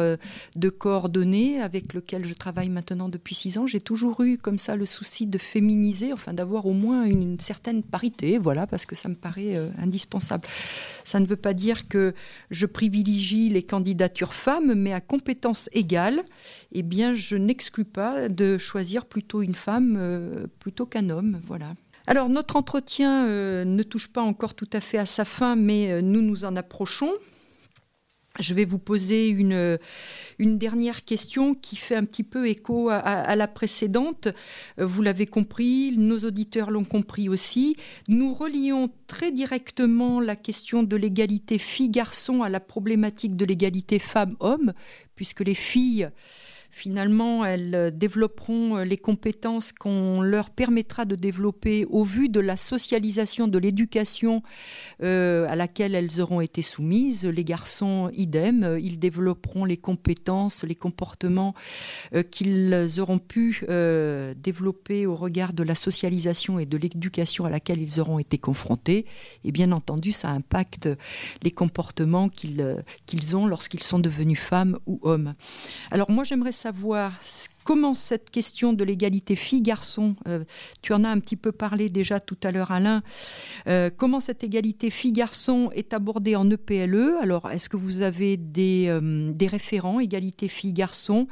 de 0.57 0.69
coordonner, 0.69 1.61
avec 1.61 1.93
lequel 1.95 2.27
je 2.27 2.35
travaille 2.35 2.69
maintenant 2.69 3.09
depuis 3.09 3.35
six 3.35 3.59
ans, 3.59 3.67
j'ai 3.67 3.81
toujours 3.81 4.23
eu 4.23 4.38
comme 4.38 4.59
ça 4.59 4.77
le 4.77 4.87
souci 4.87 5.27
de 5.27 5.38
féminiser, 5.38 6.12
enfin 6.12 6.33
d'avoir 6.33 6.67
au 6.67 6.73
moins 6.73 7.05
une, 7.05 7.38
certaine 7.41 7.83
parité, 7.83 8.38
voilà, 8.38 8.67
parce 8.67 8.87
que 8.87 8.95
ça 8.95 9.09
me 9.09 9.15
paraît 9.15 9.57
indispensable. 9.79 10.47
Ça 11.05 11.21
ne 11.21 11.27
veut 11.27 11.37
pas 11.37 11.55
dire 11.55 11.88
que 11.88 12.15
je 12.51 12.67
privilégie 12.67 12.91
les 12.92 13.62
candidatures 13.62 14.35
femmes, 14.35 14.74
mais 14.74 14.92
à 14.92 15.00
compétences 15.00 15.68
égales, 15.72 16.22
eh 16.72 16.83
bien, 16.83 17.14
je 17.14 17.37
n'exclus 17.37 17.85
pas 17.85 18.28
de 18.28 18.59
choisir 18.59 19.07
plutôt 19.07 19.42
une 19.42 19.55
femme 19.55 19.96
euh, 19.98 20.46
plutôt 20.59 20.87
qu'un 20.87 21.11
homme. 21.11 21.40
Voilà. 21.46 21.74
Alors, 22.07 22.28
notre 22.28 22.57
entretien 22.57 23.26
euh, 23.26 23.64
ne 23.64 23.83
touche 23.83 24.09
pas 24.09 24.22
encore 24.22 24.55
tout 24.55 24.68
à 24.72 24.81
fait 24.81 24.98
à 24.98 25.07
sa 25.07 25.24
fin, 25.24 25.57
mais 25.57 25.90
euh, 25.90 26.00
nous 26.00 26.20
nous 26.20 26.44
en 26.44 26.57
approchons. 26.57 27.12
Je 28.40 28.55
vais 28.55 28.64
vous 28.64 28.79
poser 28.79 29.29
une, 29.29 29.79
une 30.38 30.57
dernière 30.57 31.05
question 31.05 31.55
qui 31.55 31.77
fait 31.77 31.97
un 31.97 32.05
petit 32.05 32.23
peu 32.23 32.49
écho 32.49 32.88
à, 32.88 33.37
la 33.37 33.47
précédente. 33.47 34.29
Vous 34.79 35.03
l'avez 35.03 35.27
compris, 35.27 35.95
nos 35.99 36.18
auditeurs 36.21 36.71
l'ont 36.71 36.85
compris 36.85 37.29
aussi. 37.29 37.77
Nous 38.09 38.33
relions 38.33 38.88
très 39.07 39.33
directement 39.33 40.18
la 40.18 40.35
question 40.35 40.83
de 40.83 40.97
l'égalité 40.97 41.59
filles-garçons 41.59 42.42
à 42.42 42.49
la 42.49 42.61
problématique 42.61 43.37
de 43.37 43.45
l'égalité 43.45 43.99
femmes-hommes, 43.99 44.73
puisque 45.14 45.40
les 45.40 45.55
filles 45.55 46.09
finalement, 46.73 47.45
elles 47.45 47.75
euh, 47.75 47.91
développeront 47.91 48.79
euh, 48.79 48.85
les 48.85 48.97
compétences 48.97 49.73
qu'on 49.73 50.23
leur 50.23 50.51
permettra 50.51 51.05
de 51.05 51.15
développer 51.15 51.85
au 51.85 52.03
vu 52.03 52.31
de 52.31 52.41
la 52.41 52.57
socialisation 52.57 53.47
de 53.47 53.59
l'éducation 53.59 54.43
euh, 55.03 55.47
à 55.49 55.55
laquelle 55.55 55.95
elles 55.95 56.21
auront 56.21 56.41
été 56.41 56.63
soumises. 56.63 57.27
Les 57.27 57.45
garçons, 57.45 58.11
idem, 58.15 58.79
ils 58.81 58.99
développeront 58.99 59.67
les 59.67 59.77
compétences, 59.77 60.65
les 60.65 60.75
comportements 60.75 61.55
qu'ils 62.31 63.01
auront 63.01 63.19
pu 63.19 63.65
développer 64.37 65.07
au 65.07 65.15
regard 65.15 65.53
de 65.53 65.63
la 65.63 65.75
socialisation 65.75 66.59
et 66.59 66.65
de 66.65 66.77
l'éducation 66.79 67.45
à 67.45 67.51
laquelle 67.51 67.81
ils 67.83 68.01
auront 68.01 68.19
été 68.19 68.39
confrontés. 68.39 69.05
Et 69.45 69.53
bien 69.53 69.73
entendu, 69.73 70.13
ça 70.13 70.31
impacte 70.31 70.89
les 71.43 71.51
comportements 71.51 72.29
qu'ils 72.29 73.37
ont 73.37 73.47
lorsqu'ils 73.47 73.83
sont 73.83 73.99
devenus 73.99 74.39
femmes 74.39 74.79
ou 74.87 74.99
hommes. 75.03 75.35
Alors 75.91 76.11
moi, 76.11 76.25
j'aimerais 76.25 76.53
comment 77.64 77.94
cette 77.94 78.31
question 78.31 78.72
de 78.72 78.85
l'égalité 78.85 79.37
filles-garçons, 79.37 80.16
euh, 80.27 80.44
tu 80.83 80.92
en 80.92 81.05
as 81.05 81.09
un 81.09 81.20
petit 81.20 81.37
peu 81.37 81.53
parlé 81.53 81.88
déjà 81.88 82.20
tout 82.20 82.38
à 82.42 82.51
l'heure 82.51 82.70
Alain, 82.70 83.03
euh, 83.66 83.90
comment 83.94 84.20
cette 84.20 84.44
égalité 84.44 84.90
filles-garçons 84.90 85.70
est 85.75 85.94
abordée 85.94 86.37
en 86.37 86.48
EPLE 86.51 86.94
e? 86.94 87.18
Alors 87.20 87.51
est-ce 87.51 87.68
que 87.68 87.77
vous 87.77 88.03
avez 88.03 88.37
des, 88.37 88.87
euh, 88.88 89.31
des 89.33 89.46
référents 89.46 90.01
égalité 90.01 90.48
filles-garçons? 90.48 91.29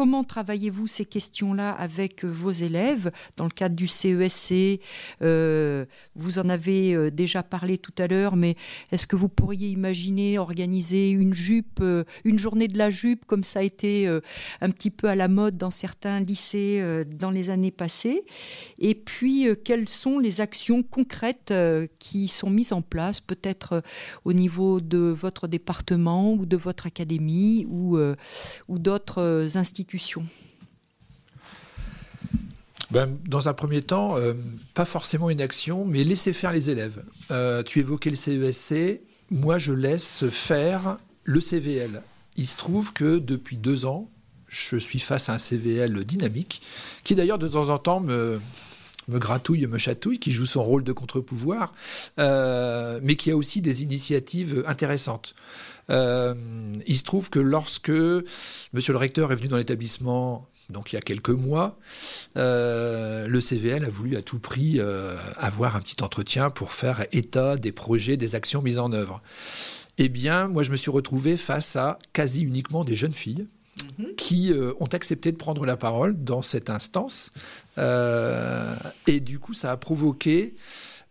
Comment 0.00 0.24
travaillez-vous 0.24 0.86
ces 0.86 1.04
questions-là 1.04 1.72
avec 1.72 2.24
euh, 2.24 2.28
vos 2.28 2.52
élèves 2.52 3.10
dans 3.36 3.44
le 3.44 3.50
cadre 3.50 3.76
du 3.76 3.86
CESC 3.86 4.50
e 4.50 4.78
euh, 5.20 5.84
Vous 6.14 6.38
en 6.38 6.48
avez 6.48 6.94
euh, 6.94 7.10
déjà 7.10 7.42
parlé 7.42 7.76
tout 7.76 7.92
à 7.98 8.06
l'heure, 8.06 8.34
mais 8.34 8.56
est-ce 8.92 9.06
que 9.06 9.14
vous 9.14 9.28
pourriez 9.28 9.68
imaginer 9.68 10.38
organiser 10.38 11.10
une 11.10 11.34
jupe, 11.34 11.84
une 12.24 12.38
journée 12.38 12.66
de 12.66 12.78
la 12.78 12.88
jupe, 12.88 13.26
comme 13.26 13.44
ça 13.44 13.58
a 13.58 13.62
été 13.62 14.06
un 14.08 14.70
petit 14.70 14.90
peu 14.90 15.06
à 15.08 15.14
la 15.14 15.28
mode 15.28 15.58
dans 15.58 15.68
certains 15.68 16.20
lycées 16.20 17.04
dans 17.04 17.30
les 17.30 17.50
années 17.50 17.70
passées? 17.70 18.24
Et 18.78 18.94
puis, 18.94 19.48
quelles 19.64 19.88
sont 19.88 20.18
les 20.18 20.40
actions 20.40 20.82
concrètes 20.82 21.52
qui 21.98 22.28
sont 22.28 22.48
mises 22.48 22.72
en 22.72 22.80
place, 22.80 23.20
peut-être 23.20 23.82
au 24.24 24.32
niveau 24.32 24.80
de 24.80 24.98
votre 24.98 25.46
département 25.46 26.32
ou 26.32 26.46
de 26.46 26.56
votre 26.56 26.86
académie 26.86 27.66
ou, 27.68 27.98
ou 28.68 28.78
d'autres 28.78 29.56
institutions 29.56 29.89
ben, 32.90 33.18
dans 33.26 33.48
un 33.48 33.54
premier 33.54 33.82
temps, 33.82 34.16
euh, 34.16 34.34
pas 34.74 34.84
forcément 34.84 35.30
une 35.30 35.40
action, 35.40 35.84
mais 35.84 36.02
laisser 36.02 36.32
faire 36.32 36.52
les 36.52 36.70
élèves. 36.70 37.04
Euh, 37.30 37.62
tu 37.62 37.78
évoquais 37.78 38.10
le 38.10 38.16
CESC, 38.16 38.72
e 38.72 39.00
moi 39.30 39.58
je 39.58 39.72
laisse 39.72 40.28
faire 40.28 40.98
le 41.22 41.40
CVL. 41.40 42.02
Il 42.36 42.46
se 42.46 42.56
trouve 42.56 42.92
que 42.92 43.18
depuis 43.18 43.56
deux 43.56 43.86
ans, 43.86 44.10
je 44.48 44.76
suis 44.76 44.98
face 44.98 45.28
à 45.28 45.34
un 45.34 45.38
CVL 45.38 46.04
dynamique, 46.04 46.62
qui 47.04 47.14
d'ailleurs 47.14 47.38
de 47.38 47.46
temps 47.46 47.68
en 47.68 47.78
temps 47.78 48.00
me, 48.00 48.40
me 49.10 49.18
gratouille, 49.18 49.66
me 49.66 49.78
chatouille, 49.78 50.18
qui 50.18 50.32
joue 50.32 50.46
son 50.46 50.62
rôle 50.62 50.84
de 50.84 50.92
contre-pouvoir, 50.92 51.74
euh, 52.18 53.00
mais 53.02 53.16
qui 53.16 53.30
a 53.30 53.36
aussi 53.36 53.60
des 53.60 53.82
initiatives 53.82 54.64
intéressantes. 54.66 55.34
Euh, 55.90 56.34
il 56.86 56.96
se 56.96 57.02
trouve 57.02 57.30
que 57.30 57.40
lorsque 57.40 57.90
Monsieur 57.90 58.92
le 58.92 58.98
recteur 58.98 59.32
est 59.32 59.36
venu 59.36 59.48
dans 59.48 59.56
l'établissement 59.56 60.46
donc 60.68 60.92
il 60.92 60.94
y 60.94 60.98
a 60.98 61.02
quelques 61.02 61.30
mois, 61.30 61.80
euh, 62.36 63.26
le 63.26 63.40
CVL 63.40 63.84
a 63.84 63.88
voulu 63.88 64.14
à 64.16 64.22
tout 64.22 64.38
prix 64.38 64.76
euh, 64.78 65.16
avoir 65.34 65.74
un 65.74 65.80
petit 65.80 66.00
entretien 66.00 66.48
pour 66.48 66.70
faire 66.72 67.04
état 67.10 67.56
des 67.56 67.72
projets, 67.72 68.16
des 68.16 68.36
actions 68.36 68.62
mises 68.62 68.78
en 68.78 68.92
œuvre. 68.92 69.20
Eh 69.98 70.08
bien, 70.08 70.46
moi, 70.46 70.62
je 70.62 70.70
me 70.70 70.76
suis 70.76 70.92
retrouvé 70.92 71.36
face 71.36 71.74
à 71.74 71.98
quasi 72.12 72.42
uniquement 72.42 72.84
des 72.84 72.94
jeunes 72.94 73.12
filles 73.12 73.48
mhm. 73.98 74.14
qui 74.16 74.52
ont 74.78 74.86
accepté 74.86 75.32
de 75.32 75.36
prendre 75.36 75.66
la 75.66 75.76
parole 75.76 76.22
dans 76.22 76.42
cette 76.42 76.70
instance. 76.70 77.32
Et 77.76 79.20
du 79.20 79.38
coup, 79.38 79.54
ça 79.54 79.72
a 79.72 79.76
provoqué 79.76 80.54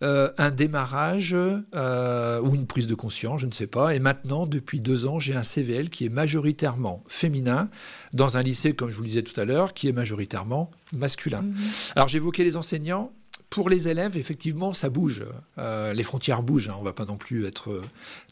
euh, 0.02 0.32
un 0.38 0.50
démarrage 0.50 1.36
euh, 1.36 2.40
ou 2.40 2.56
une 2.56 2.66
prise 2.66 2.88
de 2.88 2.96
conscience, 2.96 3.42
je 3.42 3.46
ne 3.48 3.52
sais 3.52 3.68
pas. 3.68 3.94
Et 3.94 4.00
maintenant, 4.00 4.48
depuis 4.48 4.80
deux 4.80 5.08
ans, 5.08 5.20
j'ai 5.20 5.36
un 5.36 5.44
CVL 5.44 5.90
qui 5.90 6.06
est 6.06 6.10
majoritairement 6.10 7.04
féminin 7.10 7.70
dans 8.14 8.38
un 8.38 8.42
lycée, 8.42 8.72
comme 8.74 8.92
je 8.92 8.96
vous 8.96 9.02
le 9.02 9.10
disais 9.10 9.24
tout 9.24 9.38
à 9.38 9.44
l'heure, 9.44 9.74
qui 9.74 9.90
est 9.90 9.92
majoritairement 9.92 10.72
masculin. 10.94 11.42
Mhm. 11.42 11.56
Alors 11.98 12.08
j'évoquais 12.08 12.46
les 12.46 12.56
enseignants. 12.56 13.12
Pour 13.50 13.70
les 13.70 13.90
élèves, 13.90 14.16
effectivement, 14.16 14.74
ça 14.74 14.90
bouge. 14.90 15.26
Euh, 15.58 15.92
les 15.92 16.04
frontières 16.04 16.44
bougent. 16.44 16.70
Hein. 16.70 16.76
on 16.78 16.82
ne 16.82 16.86
va 16.86 16.94
pas 16.94 17.06
non 17.06 17.18
plus 17.18 17.46
être 17.46 17.82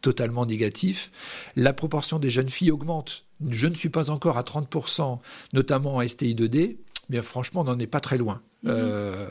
totalement 0.02 0.46
négatif. 0.46 1.12
La 1.58 1.74
proportion 1.74 2.18
des 2.20 2.30
jeunes 2.30 2.50
filles 2.50 2.72
augmente. 2.72 3.26
Je 3.50 3.68
ne 3.68 3.76
suis 3.76 3.90
pas 3.90 4.10
encore 4.10 4.38
à 4.38 4.44
30%, 4.44 5.20
notamment 5.54 5.96
en 5.96 6.08
STI 6.08 6.34
2D, 6.34 6.78
mais 7.10 7.22
franchement, 7.22 7.62
on 7.62 7.66
n'en 7.66 7.80
est 7.80 7.88
pas 7.88 8.00
très 8.00 8.18
loin. 8.18 8.42
Mhm. 8.64 8.72
Euh, 8.74 9.30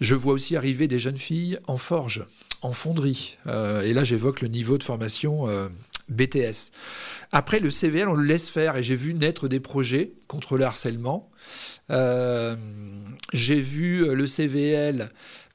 je 0.00 0.14
vois 0.14 0.32
aussi 0.32 0.56
arriver 0.56 0.88
des 0.88 0.98
jeunes 0.98 1.16
filles 1.16 1.58
en 1.66 1.76
forge, 1.76 2.26
en 2.62 2.72
fonderie. 2.72 3.38
Euh, 3.46 3.82
et 3.82 3.92
là, 3.92 4.04
j'évoque 4.04 4.40
le 4.40 4.48
niveau 4.48 4.78
de 4.78 4.82
formation 4.82 5.48
euh, 5.48 5.68
BTS. 6.08 6.72
Après, 7.32 7.60
le 7.60 7.70
CVL, 7.70 8.08
on 8.08 8.14
le 8.14 8.24
laisse 8.24 8.50
faire. 8.50 8.76
Et 8.76 8.82
j'ai 8.82 8.96
vu 8.96 9.14
naître 9.14 9.48
des 9.48 9.60
projets 9.60 10.12
contre 10.26 10.56
le 10.56 10.64
harcèlement. 10.64 11.30
j'ai 13.32 13.60
vu 13.60 14.14
le 14.14 14.26
CVL 14.26 15.10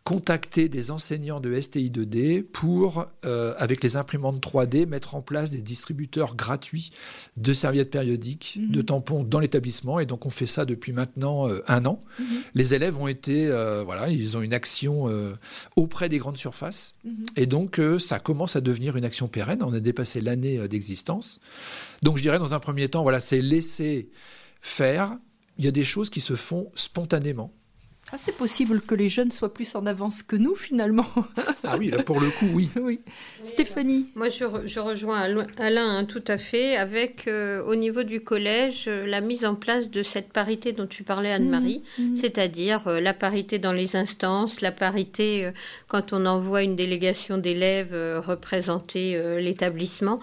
contacter 0.08 0.70
des 0.70 0.90
enseignants 0.92 1.42
de 1.42 1.54
STI2D 1.54 2.42
pour, 2.42 3.08
euh, 3.26 3.54
avec 3.58 3.84
les 3.84 3.98
imprimantes 3.98 4.42
3D, 4.42 4.86
mettre 4.86 5.16
en 5.16 5.22
place 5.22 5.50
des 5.50 5.62
distributeurs 5.62 6.38
gratuits 6.38 6.92
de 7.36 7.52
serviettes 7.52 7.92
périodiques, 7.92 8.58
mhm. 8.58 8.72
de 8.72 8.82
tampons 8.82 9.26
dans 9.26 9.42
l'établissement. 9.42 10.00
Et 10.00 10.06
donc, 10.06 10.26
on 10.26 10.30
fait 10.30 10.46
ça 10.46 10.64
depuis 10.64 10.94
maintenant 10.94 11.50
euh, 11.50 11.62
un 11.68 11.86
an. 11.86 12.00
Mhm. 12.20 12.26
Les 12.54 12.74
élèves 12.74 12.98
ont 12.98 13.10
été, 13.10 13.48
euh, 13.48 13.84
voilà, 13.84 14.08
ils 14.08 14.38
ont 14.38 14.42
une 14.42 14.54
action 14.54 15.10
auprès 15.76 16.08
des 16.08 16.20
grandes 16.20 16.38
surfaces. 16.38 16.96
Mhm. 17.04 17.26
Et 17.36 17.46
donc, 17.46 17.82
ça 18.00 18.20
commence 18.20 18.56
à 18.56 18.62
devenir 18.62 18.96
une 18.96 19.04
action 19.04 19.28
pérenne. 19.28 19.62
On 19.62 19.74
a 19.74 19.82
dépassé 19.82 20.22
l'année 20.22 20.70
d'existence. 20.70 21.42
Donc, 22.02 22.16
je 22.16 22.22
dirais, 22.22 22.40
dans 22.40 22.54
un 22.54 22.62
premier 22.62 22.88
temps, 22.88 23.04
voilà, 23.04 23.20
c'est 23.20 23.42
laisser 23.42 24.10
faire. 24.62 25.18
Il 25.58 25.66
y 25.66 25.68
a 25.68 25.72
des 25.72 25.84
choses 25.84 26.10
qui 26.10 26.22
se 26.22 26.36
font 26.36 26.72
spontanément. 26.76 27.52
Ah, 28.14 28.16
c'est 28.18 28.38
possible 28.38 28.80
que 28.80 28.96
les 28.96 29.10
jeunes 29.10 29.32
soient 29.32 29.54
plus 29.54 29.76
en 29.76 29.86
avance 29.86 30.24
que 30.24 30.38
nous, 30.38 30.56
finalement. 30.56 31.06
ah 31.66 31.76
oui, 31.78 31.90
là, 31.90 32.04
pour 32.04 32.22
le 32.22 32.30
coup, 32.30 32.48
oui. 32.54 32.70
oui. 32.82 33.02
Stéphanie 33.46 34.08
Moi, 34.16 34.30
je, 34.30 34.46
je 34.66 34.80
rejoins 34.80 35.28
Alain 35.58 35.98
hein, 35.98 36.06
tout 36.06 36.24
à 36.26 36.38
fait, 36.38 36.78
avec, 36.78 37.28
euh, 37.28 37.62
au 37.66 37.76
niveau 37.76 38.04
du 38.04 38.22
collège, 38.22 38.86
euh, 38.88 39.06
la 39.06 39.20
mise 39.20 39.44
en 39.44 39.56
place 39.56 39.92
de 39.92 40.04
cette 40.04 40.32
parité 40.32 40.72
dont 40.72 40.88
tu 40.88 41.04
parlais, 41.04 41.34
Anne-Marie, 41.34 41.84
mmh, 41.98 42.04
mmh. 42.04 42.16
c'est-à-dire 42.16 42.88
euh, 42.88 43.02
la 43.02 43.14
parité 43.14 43.60
dans 43.60 43.74
les 43.74 43.98
instances, 43.98 44.62
la 44.62 44.72
parité 44.72 45.52
quand 45.90 46.14
on 46.14 46.26
envoie 46.26 46.64
une 46.64 46.78
délégation 46.78 47.38
d'élèves 47.38 47.94
représenter 48.26 49.22
l'établissement. 49.40 50.18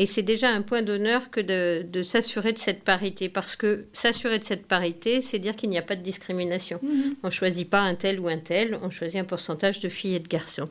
Et 0.00 0.06
c'est 0.06 0.22
déjà 0.22 0.48
un 0.50 0.62
point 0.62 0.82
d'honneur 0.82 1.28
que 1.28 1.40
de, 1.40 1.84
de 1.90 2.02
s'assurer 2.04 2.52
de 2.52 2.58
cette 2.58 2.84
parité, 2.84 3.28
parce 3.28 3.56
que 3.56 3.86
s'assurer 3.92 4.38
de 4.38 4.44
cette 4.44 4.66
parité, 4.66 5.20
c'est 5.20 5.40
dire 5.40 5.56
qu'il 5.56 5.70
n'y 5.70 5.78
a 5.78 5.82
pas 5.82 5.96
de 5.96 6.02
discrimination. 6.02 6.78
Mmh. 6.80 7.14
On 7.24 7.26
ne 7.26 7.32
choisit 7.32 7.68
pas 7.68 7.80
un 7.80 7.96
tel 7.96 8.20
ou 8.20 8.28
un 8.28 8.38
tel, 8.38 8.78
on 8.84 8.90
choisit 8.90 9.20
un 9.20 9.24
pourcentage 9.24 9.80
de 9.80 9.88
filles 9.88 10.14
et 10.14 10.20
de 10.20 10.28
garçons. 10.28 10.70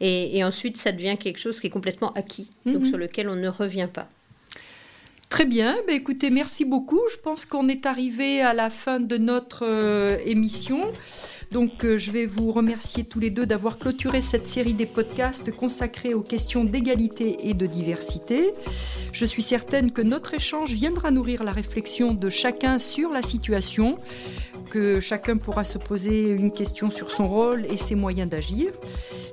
Et, 0.00 0.44
ensuite, 0.44 0.76
ça 0.76 0.92
devient 0.92 1.16
quelque 1.18 1.38
chose 1.38 1.58
qui 1.58 1.66
est 1.66 1.70
complètement 1.70 2.12
acquis, 2.12 2.48
donc 2.64 2.82
mhm. 2.82 2.86
sur 2.86 2.98
lequel 2.98 3.28
on 3.28 3.34
ne 3.34 3.48
revient 3.48 3.88
pas. 3.92 4.08
Très 5.28 5.44
bien, 5.44 5.76
bah, 5.86 5.92
écoutez, 5.92 6.30
merci 6.30 6.64
beaucoup. 6.64 7.00
Je 7.12 7.18
pense 7.18 7.44
qu'on 7.44 7.68
est 7.68 7.84
arrivé 7.84 8.40
à 8.40 8.54
la 8.54 8.70
fin 8.70 8.98
de 8.98 9.18
notre 9.18 9.64
euh, 9.64 10.16
émission. 10.24 10.92
Donc 11.52 11.84
euh, 11.84 11.96
je 11.96 12.10
vais 12.10 12.26
vous 12.26 12.50
remercier 12.52 13.04
tous 13.04 13.20
les 13.20 13.30
deux 13.30 13.46
d'avoir 13.46 13.78
clôturé 13.78 14.20
cette 14.20 14.48
série 14.48 14.74
des 14.74 14.86
podcasts 14.86 15.50
consacrés 15.50 16.12
aux 16.14 16.22
questions 16.22 16.64
d'égalité 16.64 17.48
et 17.48 17.54
de 17.54 17.66
diversité. 17.66 18.52
Je 19.12 19.24
suis 19.24 19.42
certaine 19.42 19.92
que 19.92 20.02
notre 20.02 20.34
échange 20.34 20.72
viendra 20.72 21.10
nourrir 21.10 21.44
la 21.44 21.52
réflexion 21.52 22.12
de 22.12 22.30
chacun 22.30 22.78
sur 22.78 23.10
la 23.10 23.22
situation 23.22 23.98
que 24.68 25.00
chacun 25.00 25.36
pourra 25.36 25.64
se 25.64 25.78
poser 25.78 26.30
une 26.30 26.52
question 26.52 26.90
sur 26.90 27.10
son 27.10 27.26
rôle 27.26 27.66
et 27.66 27.76
ses 27.76 27.94
moyens 27.94 28.30
d'agir. 28.30 28.72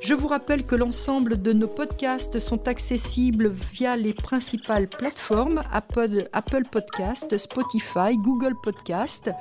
Je 0.01 0.13
vous 0.13 0.27
rappelle 0.27 0.63
que 0.63 0.75
l'ensemble 0.75 1.41
de 1.41 1.53
nos 1.53 1.67
podcasts 1.67 2.39
sont 2.39 2.67
accessibles 2.67 3.51
via 3.73 3.95
les 3.95 4.13
principales 4.13 4.87
plateformes 4.87 5.63
Apple, 5.71 6.27
Podcast, 6.71 7.37
Spotify, 7.37 8.17
Google 8.17 8.55
Podcast 8.61 9.31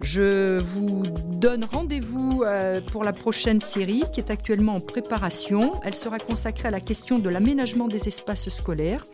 Je 0.00 0.58
vous 0.58 1.04
donne 1.06 1.64
rendez-vous 1.64 2.42
euh, 2.42 2.80
pour 2.80 3.02
la 3.02 3.12
prochaine 3.12 3.60
série 3.60 4.04
qui 4.12 4.20
est 4.20 4.30
actuellement 4.30 4.74
en 4.76 4.80
préparation. 4.80 5.80
Elle 5.84 5.94
sera 5.94 6.18
consacrée 6.18 6.68
à 6.68 6.70
la 6.70 6.80
question 6.80 7.18
de 7.18 7.28
l'aménagement 7.28 7.88
des 7.88 8.08
espaces 8.08 8.48
scolaires. 8.50 9.06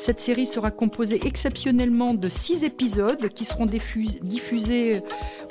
Cette 0.00 0.18
série 0.18 0.46
sera 0.46 0.70
composée 0.70 1.20
exceptionnellement 1.26 2.14
de 2.14 2.30
six 2.30 2.64
épisodes 2.64 3.28
qui 3.28 3.44
seront 3.44 3.66
diffusés 3.66 5.02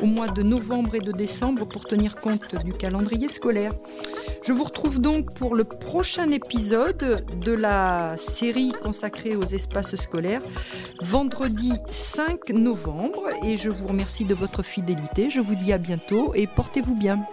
au 0.01 0.07
mois 0.07 0.27
de 0.27 0.41
novembre 0.41 0.95
et 0.95 1.01
de 1.01 1.11
décembre 1.11 1.67
pour 1.67 1.85
tenir 1.85 2.15
compte 2.15 2.55
du 2.65 2.73
calendrier 2.73 3.27
scolaire. 3.27 3.73
Je 4.41 4.51
vous 4.51 4.63
retrouve 4.63 4.99
donc 4.99 5.35
pour 5.35 5.53
le 5.53 5.65
prochain 5.65 6.31
épisode 6.31 7.23
de 7.45 7.51
la 7.51 8.17
série 8.17 8.73
consacrée 8.81 9.35
aux 9.35 9.45
espaces 9.45 9.95
scolaires, 9.95 10.41
vendredi 10.99 11.73
5 11.91 12.49
novembre, 12.49 13.25
et 13.45 13.55
je 13.55 13.69
vous 13.69 13.85
remercie 13.85 14.25
de 14.25 14.33
votre 14.33 14.63
fidélité. 14.63 15.29
Je 15.29 15.41
vous 15.41 15.53
dis 15.53 15.73
à 15.73 15.77
bientôt 15.77 16.33
et 16.33 16.47
portez-vous 16.47 16.95
bien. 16.95 17.23